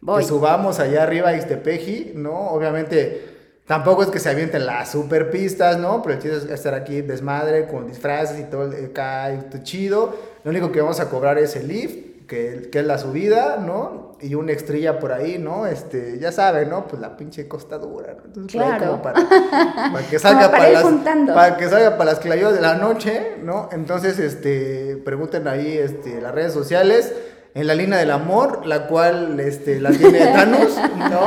Voy. 0.00 0.22
Que 0.22 0.28
subamos 0.28 0.80
allá 0.80 1.04
arriba 1.04 1.28
a 1.28 1.36
Ixtepeji, 1.36 2.14
¿no? 2.16 2.48
Obviamente, 2.48 3.24
tampoco 3.68 4.02
es 4.02 4.08
que 4.08 4.18
se 4.18 4.30
avienten 4.30 4.66
las 4.66 4.90
super 4.90 5.30
pistas, 5.30 5.78
¿no? 5.78 6.02
Pero 6.02 6.16
el 6.16 6.20
chiste 6.20 6.36
es 6.38 6.44
estar 6.46 6.74
aquí 6.74 7.02
desmadre, 7.02 7.68
con 7.68 7.86
disfraces 7.86 8.40
y 8.40 8.44
todo 8.44 8.64
el 8.64 8.86
acá, 8.86 9.30
chido. 9.62 10.12
Lo 10.42 10.50
único 10.50 10.72
que 10.72 10.80
vamos 10.80 10.98
a 10.98 11.08
cobrar 11.08 11.38
es 11.38 11.54
el 11.54 11.68
lift, 11.68 12.09
que, 12.30 12.68
que 12.70 12.78
es 12.78 12.86
la 12.86 12.96
subida, 12.96 13.56
¿no? 13.56 14.12
Y 14.20 14.36
una 14.36 14.52
estrella 14.52 15.00
por 15.00 15.10
ahí, 15.12 15.36
¿no? 15.38 15.66
Este, 15.66 16.16
ya 16.20 16.30
saben, 16.30 16.68
¿no? 16.70 16.86
Pues 16.86 17.02
la 17.02 17.16
pinche 17.16 17.48
costa 17.48 17.76
dura, 17.78 18.14
¿no? 18.16 18.22
Entonces, 18.24 18.60
ahí 18.60 18.68
Claro. 18.68 18.86
como 18.92 19.02
para, 19.02 19.20
para 19.92 20.06
que 20.08 20.18
salga 20.20 20.48
para 20.50 20.70
las, 20.70 20.82
juntando. 20.84 21.34
para 21.34 21.56
que 21.56 21.68
salga 21.68 21.96
para 21.98 22.12
las 22.12 22.20
clayudas 22.20 22.54
de 22.54 22.60
la 22.60 22.74
noche, 22.76 23.38
¿no? 23.42 23.68
Entonces, 23.72 24.20
este, 24.20 24.96
pregunten 25.04 25.48
ahí, 25.48 25.76
este, 25.76 26.20
las 26.20 26.32
redes 26.32 26.52
sociales, 26.52 27.12
en 27.54 27.66
la 27.66 27.74
línea 27.74 27.98
del 27.98 28.10
amor, 28.10 28.64
la 28.66 28.86
cual, 28.86 29.38
este, 29.40 29.80
la 29.80 29.90
tiene 29.90 30.18
Thanos, 30.32 30.76
¿no? 30.96 31.20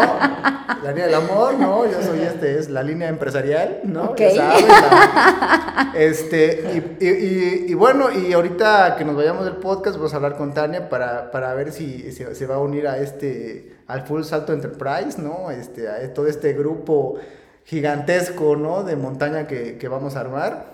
La 0.83 0.89
línea 0.91 1.05
del 1.05 1.15
amor, 1.15 1.55
¿no? 1.55 1.85
Yo 1.85 2.01
soy, 2.01 2.21
este, 2.21 2.57
es 2.59 2.69
la 2.69 2.83
línea 2.83 3.07
empresarial, 3.09 3.81
¿no? 3.83 4.03
Ok. 4.11 4.17
Ya 4.19 4.31
saben, 4.51 4.67
la- 4.67 5.91
este, 5.95 6.95
y, 6.99 7.05
y- 7.05 7.09
y- 7.09 7.65
y 7.71 7.73
bueno, 7.73 8.11
y 8.11 8.31
ahorita 8.33 8.95
que 8.97 9.05
nos 9.05 9.15
vayamos 9.15 9.45
del 9.45 9.57
podcast, 9.57 9.97
vamos 9.97 10.13
a 10.13 10.15
hablar 10.17 10.35
con 10.37 10.53
Tania 10.53 10.89
para, 10.89 11.31
para 11.31 11.53
ver 11.53 11.71
si 11.71 12.11
se, 12.11 12.33
se 12.35 12.45
va 12.47 12.55
a 12.55 12.59
unir 12.59 12.87
a 12.87 12.97
este, 12.97 13.75
al 13.87 14.05
Full 14.07 14.23
Salto 14.23 14.53
Enterprise, 14.53 15.21
¿no? 15.21 15.51
Este, 15.51 15.87
a 15.89 16.13
todo 16.13 16.27
este 16.27 16.53
grupo 16.53 17.15
gigantesco, 17.65 18.55
¿no? 18.55 18.83
De 18.83 18.95
montaña 18.95 19.47
que, 19.47 19.77
que 19.77 19.87
vamos 19.87 20.15
a 20.15 20.19
armar. 20.21 20.73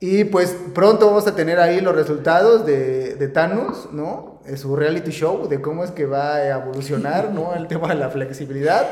Y 0.00 0.24
pues 0.24 0.54
pronto 0.74 1.06
vamos 1.06 1.26
a 1.26 1.34
tener 1.34 1.58
ahí 1.60 1.80
los 1.80 1.94
resultados 1.94 2.66
de, 2.66 3.14
de 3.14 3.28
Thanos, 3.28 3.88
¿no? 3.92 4.33
Su 4.56 4.76
reality 4.76 5.10
show, 5.10 5.48
de 5.48 5.60
cómo 5.62 5.84
es 5.84 5.90
que 5.90 6.04
va 6.04 6.34
a 6.34 6.48
evolucionar, 6.58 7.30
¿no? 7.32 7.54
El 7.54 7.66
tema 7.66 7.88
de 7.88 7.94
la 7.94 8.10
flexibilidad, 8.10 8.86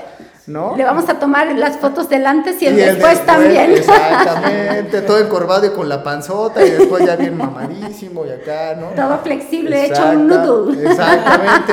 ¿no? 0.47 0.75
Le 0.77 0.83
vamos 0.85 1.07
a 1.11 1.19
tomar 1.19 1.47
las 1.55 1.77
fotos 1.77 2.09
del 2.09 2.27
antes 2.27 2.61
y 2.63 2.67
el 2.69 2.79
Y 2.79 2.81
el 2.83 2.95
después 2.95 3.25
también. 3.27 3.71
Exactamente, 3.73 5.03
todo 5.03 5.19
encorvado 5.19 5.67
y 5.67 5.71
con 5.71 5.89
la 5.91 6.03
panzota 6.03 6.65
y 6.65 6.71
después 6.71 7.05
ya 7.05 7.17
bien 7.17 7.37
mamadísimo 7.37 8.25
y 8.25 8.31
acá, 8.31 8.75
¿no? 8.81 8.87
Todo 8.97 9.19
flexible, 9.19 9.85
hecho 9.87 10.03
un 10.11 10.31
Exacta- 10.31 10.47
noodle. 10.47 10.91
Exactamente, 10.91 11.73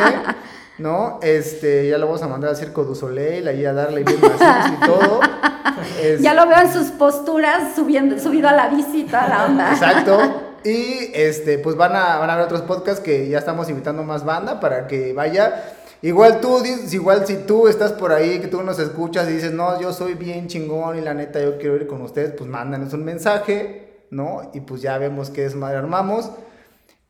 ¿no? 0.78 1.20
Este, 1.22 1.88
ya 1.90 1.98
lo 1.98 2.08
vamos 2.08 2.22
a 2.22 2.28
mandar 2.28 2.50
al 2.50 2.58
Circo 2.58 2.84
du 2.84 2.96
Soleil, 2.96 3.48
ahí 3.48 3.66
a 3.66 3.72
darle 3.72 4.04
bien 4.04 4.20
y 4.20 4.86
todo. 4.86 5.22
Es- 6.04 6.20
Ya 6.22 6.34
lo 6.34 6.46
veo 6.48 6.60
en 6.60 6.74
sus 6.74 6.88
posturas, 6.88 7.76
subiendo, 7.76 8.20
subido 8.20 8.50
a 8.50 8.52
la 8.52 8.68
bici 8.68 9.02
y 9.02 9.04
toda 9.06 9.28
la 9.30 9.46
onda. 9.46 9.72
Exacto. 9.72 10.48
Y 10.64 11.12
este, 11.14 11.58
pues 11.60 11.76
van 11.76 11.96
a, 11.96 12.18
van 12.18 12.30
a 12.30 12.34
haber 12.34 12.46
otros 12.46 12.62
podcasts 12.62 13.02
que 13.02 13.28
ya 13.30 13.40
estamos 13.40 13.70
invitando 13.70 14.04
más 14.04 14.26
banda 14.26 14.60
para 14.60 14.88
que 14.88 15.14
vaya. 15.14 15.76
Igual 16.02 16.40
tú, 16.40 16.64
igual 16.92 17.28
si 17.28 17.36
tú 17.38 17.68
estás 17.68 17.92
por 17.92 18.14
ahí, 18.14 18.40
que 18.40 18.48
tú 18.48 18.62
nos 18.64 18.80
escuchas 18.80 19.30
y 19.30 19.34
dices, 19.34 19.52
no, 19.52 19.80
yo 19.82 19.92
soy 19.92 20.14
bien 20.14 20.48
chingón 20.48 20.98
y 20.98 21.02
la 21.02 21.14
neta 21.14 21.42
yo 21.42 21.58
quiero 21.58 21.76
ir 21.76 21.88
con 21.88 22.02
ustedes, 22.02 22.32
pues 22.38 22.50
mándanos 22.50 22.94
un 22.94 23.04
mensaje, 23.04 24.04
¿no? 24.10 24.50
Y 24.54 24.62
pues 24.62 24.82
ya 24.82 24.98
vemos 24.98 25.30
qué 25.30 25.42
desmadre 25.42 25.78
armamos. 25.78 26.32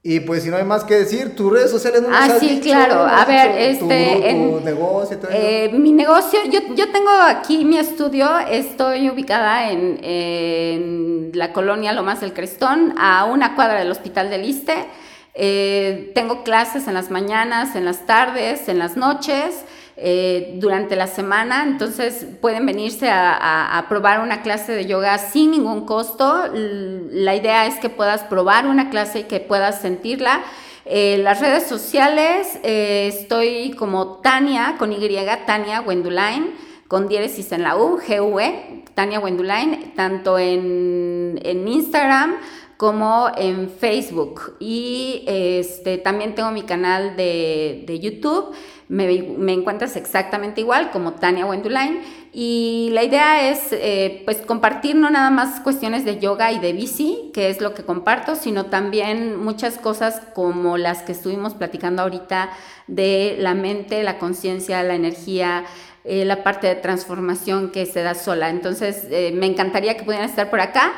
Y 0.01 0.21
pues 0.21 0.43
si 0.43 0.49
no 0.49 0.55
hay 0.55 0.63
más 0.63 0.85
que 0.85 0.95
decir, 0.95 1.35
tus 1.35 1.51
redes 1.51 1.69
sociales 1.69 2.01
no 2.01 2.07
Ah, 2.13 2.23
has 2.25 2.39
sí, 2.39 2.47
dicho, 2.61 2.69
claro. 2.69 3.01
A 3.05 3.25
ver, 3.25 3.51
tu 3.79 3.85
este, 3.91 4.29
en- 4.29 4.63
negocio 4.63 5.17
eso. 5.17 5.27
Eh, 5.29 5.69
mi 5.73 5.91
negocio, 5.91 6.39
yo, 6.49 6.59
yo 6.73 6.89
tengo 6.89 7.09
aquí 7.27 7.65
mi 7.65 7.77
estudio, 7.77 8.29
estoy 8.49 9.09
ubicada 9.09 9.69
en, 9.71 9.99
en 10.01 11.31
la 11.33 11.51
colonia 11.51 11.91
Lomas 11.91 12.21
del 12.21 12.31
Crestón, 12.33 12.95
a 12.97 13.25
una 13.25 13.55
cuadra 13.55 13.79
del 13.79 13.91
Hospital 13.91 14.29
del 14.29 14.45
Iste. 14.45 14.85
Eh, 15.33 16.11
tengo 16.15 16.43
clases 16.43 16.87
en 16.87 16.93
las 16.93 17.11
mañanas, 17.11 17.75
en 17.75 17.83
las 17.83 18.05
tardes, 18.05 18.69
en 18.69 18.79
las 18.79 18.95
noches, 18.95 19.65
eh, 20.01 20.53
durante 20.55 20.95
la 20.95 21.07
semana, 21.07 21.63
entonces 21.63 22.25
pueden 22.39 22.65
venirse 22.65 23.09
a, 23.11 23.85
probar 23.89 24.21
una 24.21 24.41
clase 24.41 24.71
de 24.71 24.85
yoga 24.85 25.17
sin 25.17 25.51
ningún 25.51 25.85
costo. 25.85 26.45
La 26.53 27.35
idea 27.35 27.65
es 27.65 27.75
que 27.79 27.89
puedas 27.89 28.23
probar 28.23 28.67
una 28.67 28.89
clase 28.89 29.19
y 29.19 29.23
que 29.23 29.41
puedas 29.41 29.81
sentirla. 29.81 30.41
Eh, 30.85 31.19
las 31.21 31.41
redes 31.41 31.67
sociales, 31.67 32.59
eh, 32.63 33.11
estoy 33.13 33.71
como 33.71 34.19
Tania, 34.21 34.75
con 34.79 34.93
Y, 34.93 35.17
Tania 35.45 35.81
Wendulain, 35.81 36.55
con 36.87 37.09
diéresis 37.09 37.51
en 37.51 37.63
la 37.63 37.75
U, 37.75 37.99
G-U-E, 37.99 38.85
Tania 38.93 39.19
Wendulain, 39.19 39.93
tanto 39.95 40.39
en, 40.39 41.39
en 41.43 41.67
Instagram 41.67 42.37
como 42.79 43.29
en 43.35 43.69
Facebook. 43.69 44.55
Y 44.61 45.25
este, 45.27 45.97
también 45.97 46.33
tengo 46.33 46.51
mi 46.51 46.61
canal 46.61 47.17
de, 47.17 47.83
de 47.85 47.99
YouTube. 47.99 48.55
Me, 48.89 49.53
encuentras 49.53 49.95
exactamente 49.95 50.61
igual 50.61 50.89
como 50.89 51.13
Tania 51.13 51.45
Wendulain. 51.45 52.01
Y 52.33 52.89
la 52.93 53.03
idea 53.03 53.49
es 53.51 53.67
eh, 53.71 54.23
pues 54.25 54.37
compartir 54.37 54.95
no 54.95 55.11
nada 55.11 55.29
más 55.29 55.59
cuestiones 55.59 56.05
de 56.05 56.17
yoga 56.17 56.51
y 56.51 56.57
de 56.57 56.73
bici, 56.73 57.29
que 57.31 57.49
es 57.49 57.61
lo 57.61 57.75
que 57.75 57.83
comparto, 57.83 58.35
sino 58.35 58.65
también 58.65 59.37
muchas 59.37 59.77
cosas 59.77 60.21
como 60.33 60.77
las 60.77 61.03
que 61.03 61.11
estuvimos 61.11 61.53
platicando 61.53 62.01
ahorita 62.01 62.49
de 62.87 63.35
la 63.39 63.53
mente, 63.53 64.01
la 64.01 64.17
conciencia, 64.17 64.81
la 64.81 64.95
energía, 64.95 65.65
eh, 66.03 66.25
la 66.25 66.43
parte 66.43 66.65
de 66.65 66.75
transformación 66.75 67.69
que 67.69 67.85
se 67.85 68.01
da 68.01 68.15
sola. 68.15 68.49
Entonces, 68.49 69.05
eh, 69.11 69.31
me 69.35 69.45
encantaría 69.45 69.95
que 69.97 70.03
pudieran 70.03 70.27
estar 70.27 70.49
por 70.49 70.61
acá. 70.61 70.93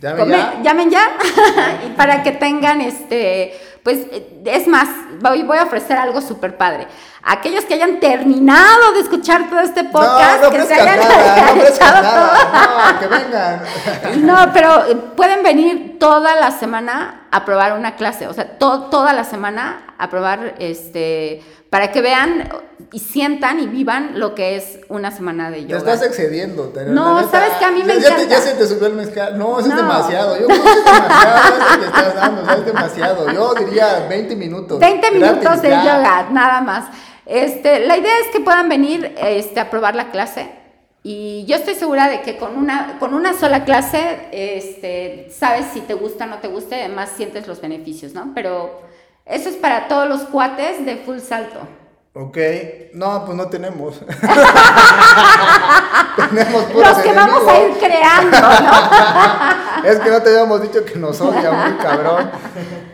Llamen 0.00 0.18
come- 0.18 0.36
ya. 0.36 0.60
llamen 0.62 0.90
ya, 0.90 1.08
y 1.86 1.90
para 1.90 2.22
que 2.22 2.32
tengan 2.32 2.80
este, 2.80 3.54
pues 3.82 4.06
es 4.44 4.66
más, 4.66 4.88
voy, 5.20 5.42
voy 5.42 5.58
a 5.58 5.64
ofrecer 5.64 5.96
algo 5.98 6.20
súper 6.20 6.56
padre. 6.56 6.86
Aquellos 7.26 7.64
que 7.64 7.74
hayan 7.74 8.00
terminado 8.00 8.92
de 8.92 9.00
escuchar 9.00 9.48
todo 9.48 9.60
este 9.60 9.84
podcast, 9.84 10.42
no, 10.42 10.50
no 10.50 10.56
que 10.56 10.62
se 10.64 10.74
hayan 10.74 10.98
nada, 10.98 11.54
no 11.54 11.62
todo. 12.10 12.92
no, 12.92 13.00
que 13.00 13.06
vengan. 13.06 14.26
No, 14.26 14.52
pero 14.52 14.84
eh, 14.86 14.94
pueden 15.16 15.42
venir 15.42 15.96
toda 15.98 16.34
la 16.36 16.50
semana 16.50 17.22
a 17.30 17.44
probar 17.46 17.72
una 17.78 17.96
clase, 17.96 18.28
o 18.28 18.32
sea, 18.34 18.58
to- 18.58 18.82
toda 18.90 19.12
la 19.14 19.24
semana 19.24 19.94
a 19.96 20.10
probar, 20.10 20.54
este, 20.58 21.42
para 21.70 21.90
que 21.92 22.02
vean 22.02 22.50
y 22.92 22.98
sientan 22.98 23.58
y 23.58 23.66
vivan 23.68 24.20
lo 24.20 24.34
que 24.34 24.56
es 24.56 24.80
una 24.90 25.10
semana 25.10 25.50
de 25.50 25.62
Te 25.62 25.66
yoga. 25.68 25.78
estás 25.78 26.02
excediendo. 26.06 26.72
No, 26.88 27.20
neta. 27.22 27.30
¿sabes 27.30 27.52
qué? 27.58 27.64
A 27.64 27.70
mí 27.70 27.82
me 27.84 27.94
ya, 27.94 28.00
ya 28.10 28.16
te- 28.16 28.22
encanta. 28.24 28.34
ya 28.34 28.40
se 28.42 28.52
te 28.54 28.66
subió 28.66 28.86
el 28.88 28.92
mezcal. 28.94 29.38
No, 29.38 29.58
eso 29.58 29.68
es 29.70 29.74
No. 29.74 29.80
demasiado. 29.80 30.38
Yo 30.38 30.46
creo 30.46 30.62
que 30.62 30.68
es 30.70 30.84
demasiado 30.84 31.38
eso 31.48 31.78
que 31.80 31.86
estás 31.86 32.14
dando. 32.14 32.42
o 32.42 32.44
sea, 32.44 32.54
es 32.54 32.66
demasiado. 32.66 33.30
Yo 33.32 33.54
diría 33.54 34.06
20 34.10 34.36
minutos. 34.36 34.78
20 34.78 35.10
minutos 35.10 35.62
de 35.62 35.70
yoga, 35.70 36.26
nada 36.30 36.60
más. 36.60 36.84
Este, 37.26 37.86
la 37.86 37.96
idea 37.96 38.12
es 38.20 38.28
que 38.28 38.40
puedan 38.40 38.68
venir 38.68 39.14
este, 39.18 39.60
a 39.60 39.70
probar 39.70 39.94
la 39.94 40.10
clase. 40.10 40.48
Y 41.02 41.44
yo 41.46 41.56
estoy 41.56 41.74
segura 41.74 42.08
de 42.08 42.22
que 42.22 42.38
con 42.38 42.56
una, 42.56 42.98
con 42.98 43.12
una 43.12 43.34
sola 43.34 43.64
clase, 43.64 44.28
este, 44.32 45.28
sabes 45.30 45.66
si 45.72 45.80
te 45.80 45.94
gusta 45.94 46.24
o 46.24 46.28
no 46.28 46.38
te 46.38 46.48
gusta, 46.48 46.76
y 46.76 46.80
además 46.80 47.12
sientes 47.14 47.46
los 47.46 47.60
beneficios, 47.60 48.14
¿no? 48.14 48.32
Pero 48.34 48.80
eso 49.26 49.48
es 49.48 49.56
para 49.56 49.86
todos 49.88 50.08
los 50.08 50.22
cuates 50.22 50.84
de 50.84 50.96
full 50.96 51.18
salto. 51.18 51.60
Ok, 52.16 52.38
no, 52.92 53.24
pues 53.24 53.36
no 53.36 53.48
tenemos. 53.48 53.98
tenemos 56.30 56.64
puros 56.66 56.88
Los 56.90 56.98
que 56.98 57.12
vamos 57.12 57.42
a 57.48 57.60
ir 57.60 57.76
creando, 57.76 58.40
¿no? 58.40 59.84
Es 59.90 59.98
que 59.98 60.10
no 60.10 60.22
te 60.22 60.30
habíamos 60.30 60.62
dicho 60.62 60.84
que 60.84 60.96
nos 60.96 61.20
odia 61.20 61.50
muy 61.50 61.76
cabrón. 61.78 62.30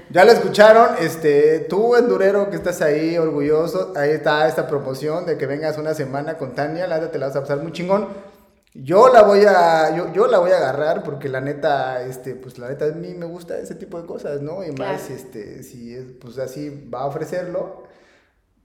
Ya 0.09 0.25
lo 0.25 0.33
escucharon, 0.33 0.97
este, 1.01 1.61
tú 1.69 1.97
endurero 1.97 2.49
que 2.49 2.57
estás 2.57 2.81
ahí 2.81 3.19
orgulloso, 3.19 3.93
ahí 3.95 4.11
está 4.11 4.49
esta 4.49 4.67
promoción 4.67 5.27
de 5.27 5.37
que 5.37 5.45
vengas 5.47 5.77
una 5.77 5.93
semana 5.93 6.39
con 6.39 6.55
Tania, 6.55 6.87
la 6.87 7.11
te 7.11 7.19
la 7.19 7.27
vas 7.27 7.37
a 7.37 7.43
pasar 7.43 7.59
muy 7.59 7.73
chingón. 7.73 8.09
Yo 8.73 9.13
la 9.13 9.23
voy 9.23 9.45
a, 9.45 9.95
yo, 9.95 10.13
yo 10.15 10.29
la 10.29 10.39
voy 10.39 10.53
a 10.53 10.57
agarrar 10.57 11.03
porque 11.03 11.29
la 11.29 11.43
neta, 11.43 12.03
este, 12.03 12.35
pues 12.35 12.59
la 12.59 12.69
neta 12.69 12.87
a 12.87 12.93
mí 12.93 13.13
me 13.13 13.27
gusta 13.27 13.59
ese 13.59 13.75
tipo 13.75 14.01
de 14.01 14.07
cosas, 14.07 14.41
¿no? 14.41 14.65
Y 14.65 14.73
más, 14.73 15.11
este, 15.11 15.63
si 15.63 15.95
es, 15.95 16.05
pues 16.19 16.39
así 16.39 16.89
va 16.93 17.03
a 17.03 17.07
ofrecerlo. 17.07 17.91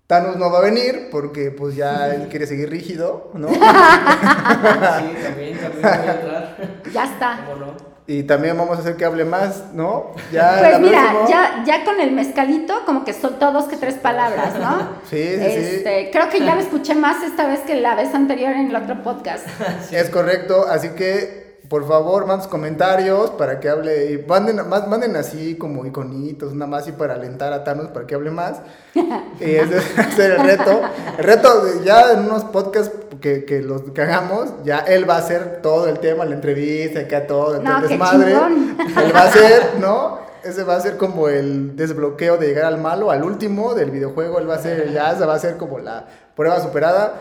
Thanos 0.07 0.35
no 0.37 0.51
va 0.51 0.59
a 0.59 0.61
venir 0.61 1.07
porque 1.11 1.49
pues 1.49 1.75
ya 1.75 2.13
él 2.13 2.27
quiere 2.29 2.45
seguir 2.45 2.69
rígido, 2.69 3.31
¿no? 3.33 3.47
Sí, 3.55 3.57
también, 3.59 5.57
también 5.57 5.81
voy 5.81 5.83
a 5.83 6.13
entrar. 6.13 6.57
Ya 6.93 7.03
está. 7.05 7.39
¿Cómo 7.45 7.65
no? 7.65 7.95
Y 8.07 8.21
también 8.21 8.55
vamos 8.55 8.77
a 8.77 8.81
hacer 8.81 8.97
que 8.97 9.05
hable 9.05 9.25
más, 9.25 9.73
¿no? 9.73 10.11
Ya 10.31 10.57
Pues 10.59 10.79
mira, 10.79 11.09
próxima- 11.11 11.27
ya, 11.27 11.63
ya 11.65 11.83
con 11.85 11.99
el 11.99 12.11
mezcalito 12.11 12.85
como 12.85 13.03
que 13.03 13.13
soltó 13.13 13.51
dos 13.51 13.65
que 13.65 13.77
tres 13.77 13.95
palabras, 13.95 14.53
¿no? 14.59 14.89
Sí, 15.09 15.17
sí, 15.23 15.37
sí. 15.39 15.75
Este, 15.77 16.11
Creo 16.11 16.29
que 16.29 16.39
ya 16.39 16.53
lo 16.53 16.61
escuché 16.61 16.93
más 16.93 17.23
esta 17.23 17.47
vez 17.47 17.61
que 17.61 17.73
la 17.75 17.95
vez 17.95 18.13
anterior 18.13 18.51
en 18.51 18.69
el 18.69 18.75
otro 18.75 19.01
podcast. 19.01 19.47
Es 19.91 20.11
correcto, 20.11 20.67
así 20.69 20.89
que 20.89 21.44
por 21.69 21.88
favor 21.88 22.25
manden 22.25 22.47
comentarios 22.47 23.32
para 23.32 23.60
que 23.60 23.69
hable 23.69 24.12
y 24.12 24.25
manden, 24.28 24.67
más, 24.67 24.88
manden 24.88 25.15
así 25.15 25.56
como 25.56 25.86
iconitos, 25.86 26.54
nada 26.54 26.69
más 26.69 26.88
y 26.88 26.91
para 26.91 27.15
alentar 27.15 27.54
a 27.54 27.63
Thanos 27.63 27.88
para 27.88 28.06
que 28.06 28.15
hable 28.15 28.32
más. 28.32 28.62
y 28.93 29.43
ese 29.43 29.78
ese 29.78 30.01
es 30.01 30.19
el 30.19 30.39
reto. 30.43 30.82
El 31.17 31.23
reto 31.23 31.84
ya 31.84 32.12
en 32.13 32.19
unos 32.19 32.45
podcasts 32.45 32.95
que, 33.21 33.45
que 33.45 33.62
los 33.62 33.82
que 33.93 34.01
hagamos, 34.01 34.54
ya 34.63 34.80
él 34.80 35.10
va 35.10 35.15
a 35.15 35.19
hacer 35.19 35.62
todo 35.62 35.88
el 35.88 35.99
tema, 35.99 36.25
la 36.25 36.36
entrevista, 36.36 37.01
acá 37.01 37.28
todo, 37.28 37.62
No, 37.62 37.78
el 37.78 37.89
desmadre. 37.89 38.34
Él 38.34 39.15
va 39.15 39.21
a 39.21 39.28
hacer, 39.28 39.63
¿no? 39.80 40.19
Ese 40.43 40.63
va 40.63 40.75
a 40.75 40.80
ser 40.80 40.97
como 40.97 41.28
el 41.28 41.75
desbloqueo 41.75 42.38
de 42.38 42.47
llegar 42.47 42.65
al 42.65 42.78
malo, 42.80 43.10
al 43.10 43.23
último 43.23 43.73
del 43.73 43.89
videojuego. 43.89 44.38
Él 44.39 44.49
va 44.49 44.56
a 44.56 44.60
ser, 44.60 44.91
ya 44.91 45.12
esa 45.12 45.25
va 45.25 45.34
a 45.34 45.39
ser 45.39 45.58
como 45.58 45.80
la 45.80 46.06
prueba 46.36 46.60
superada. 46.60 47.13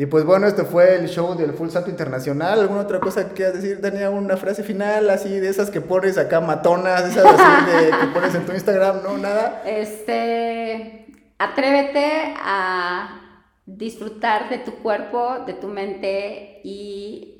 Y 0.00 0.06
pues 0.06 0.24
bueno, 0.24 0.46
este 0.46 0.64
fue 0.64 0.94
el 0.96 1.10
show 1.10 1.36
del 1.36 1.52
Full 1.52 1.68
Salto 1.68 1.90
Internacional. 1.90 2.58
¿Alguna 2.58 2.80
otra 2.80 3.00
cosa 3.00 3.28
que 3.28 3.34
quieras 3.34 3.60
decir? 3.60 3.82
Tenía 3.82 4.08
una 4.08 4.38
frase 4.38 4.62
final 4.62 5.10
así 5.10 5.28
de 5.28 5.50
esas 5.50 5.68
que 5.68 5.82
pones 5.82 6.16
acá 6.16 6.40
matonas, 6.40 7.04
esas 7.04 7.26
así 7.26 7.70
de, 7.70 7.90
que 7.90 8.06
pones 8.14 8.34
en 8.34 8.46
tu 8.46 8.52
Instagram, 8.52 9.02
¿no? 9.02 9.18
Nada. 9.18 9.62
Este, 9.66 11.06
atrévete 11.36 12.34
a 12.42 13.42
disfrutar 13.66 14.48
de 14.48 14.56
tu 14.60 14.76
cuerpo, 14.76 15.40
de 15.46 15.52
tu 15.52 15.68
mente 15.68 16.62
y... 16.64 17.39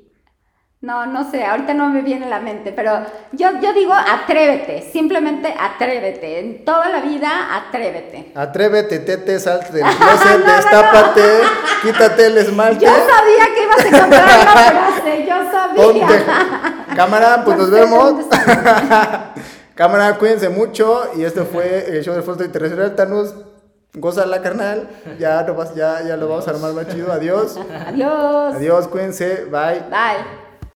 No, 0.83 1.05
no 1.05 1.31
sé, 1.31 1.45
ahorita 1.45 1.75
no 1.75 1.91
me 1.91 2.01
viene 2.01 2.25
a 2.25 2.29
la 2.31 2.41
mente, 2.41 2.73
pero 2.73 3.05
yo, 3.33 3.51
yo 3.61 3.75
digo 3.75 3.93
atrévete, 3.93 4.81
simplemente 4.91 5.55
atrévete. 5.61 6.39
En 6.39 6.65
toda 6.65 6.89
la 6.89 7.01
vida, 7.03 7.29
atrévete. 7.55 8.33
Atrévete, 8.35 9.01
tete, 9.01 9.39
salte 9.41 9.73
del 9.73 9.83
closet, 9.99 10.43
destápate, 10.43 11.23
quítate 11.83 12.27
el 12.29 12.39
esmalte. 12.39 12.87
Yo 12.87 12.93
sabía 12.93 13.55
que 13.55 13.63
ibas 13.63 13.79
a 13.79 13.89
encontrar 13.89 14.25
una 14.25 14.53
frase, 14.71 15.27
yo 15.29 15.51
sabía. 15.53 16.07
Ponte. 16.07 16.25
Cámara, 16.97 17.43
pues 17.45 17.59
No 17.59 17.63
nos 17.65 17.71
vemos. 17.71 18.15
Cámara, 19.75 20.17
cuídense 20.17 20.49
mucho. 20.49 21.11
Y 21.15 21.25
este 21.25 21.43
fue 21.43 21.91
el 21.91 22.03
show 22.03 22.15
del 22.15 22.23
Foto 22.23 22.43
Internacional. 22.43 22.97
Thanos, 22.97 23.35
la 24.27 24.41
carnal. 24.41 24.89
Ya, 25.19 25.43
no 25.43 25.55
vas- 25.57 25.75
ya, 25.75 26.01
ya 26.09 26.17
lo 26.17 26.27
vamos 26.27 26.49
a 26.49 26.53
armar 26.53 26.73
más 26.73 26.89
chido. 26.89 27.13
Adiós. 27.13 27.59
Adiós. 27.87 28.55
Adiós, 28.55 28.89
cuídense. 28.89 29.45
Bye. 29.51 29.81
Bye. 29.91 30.50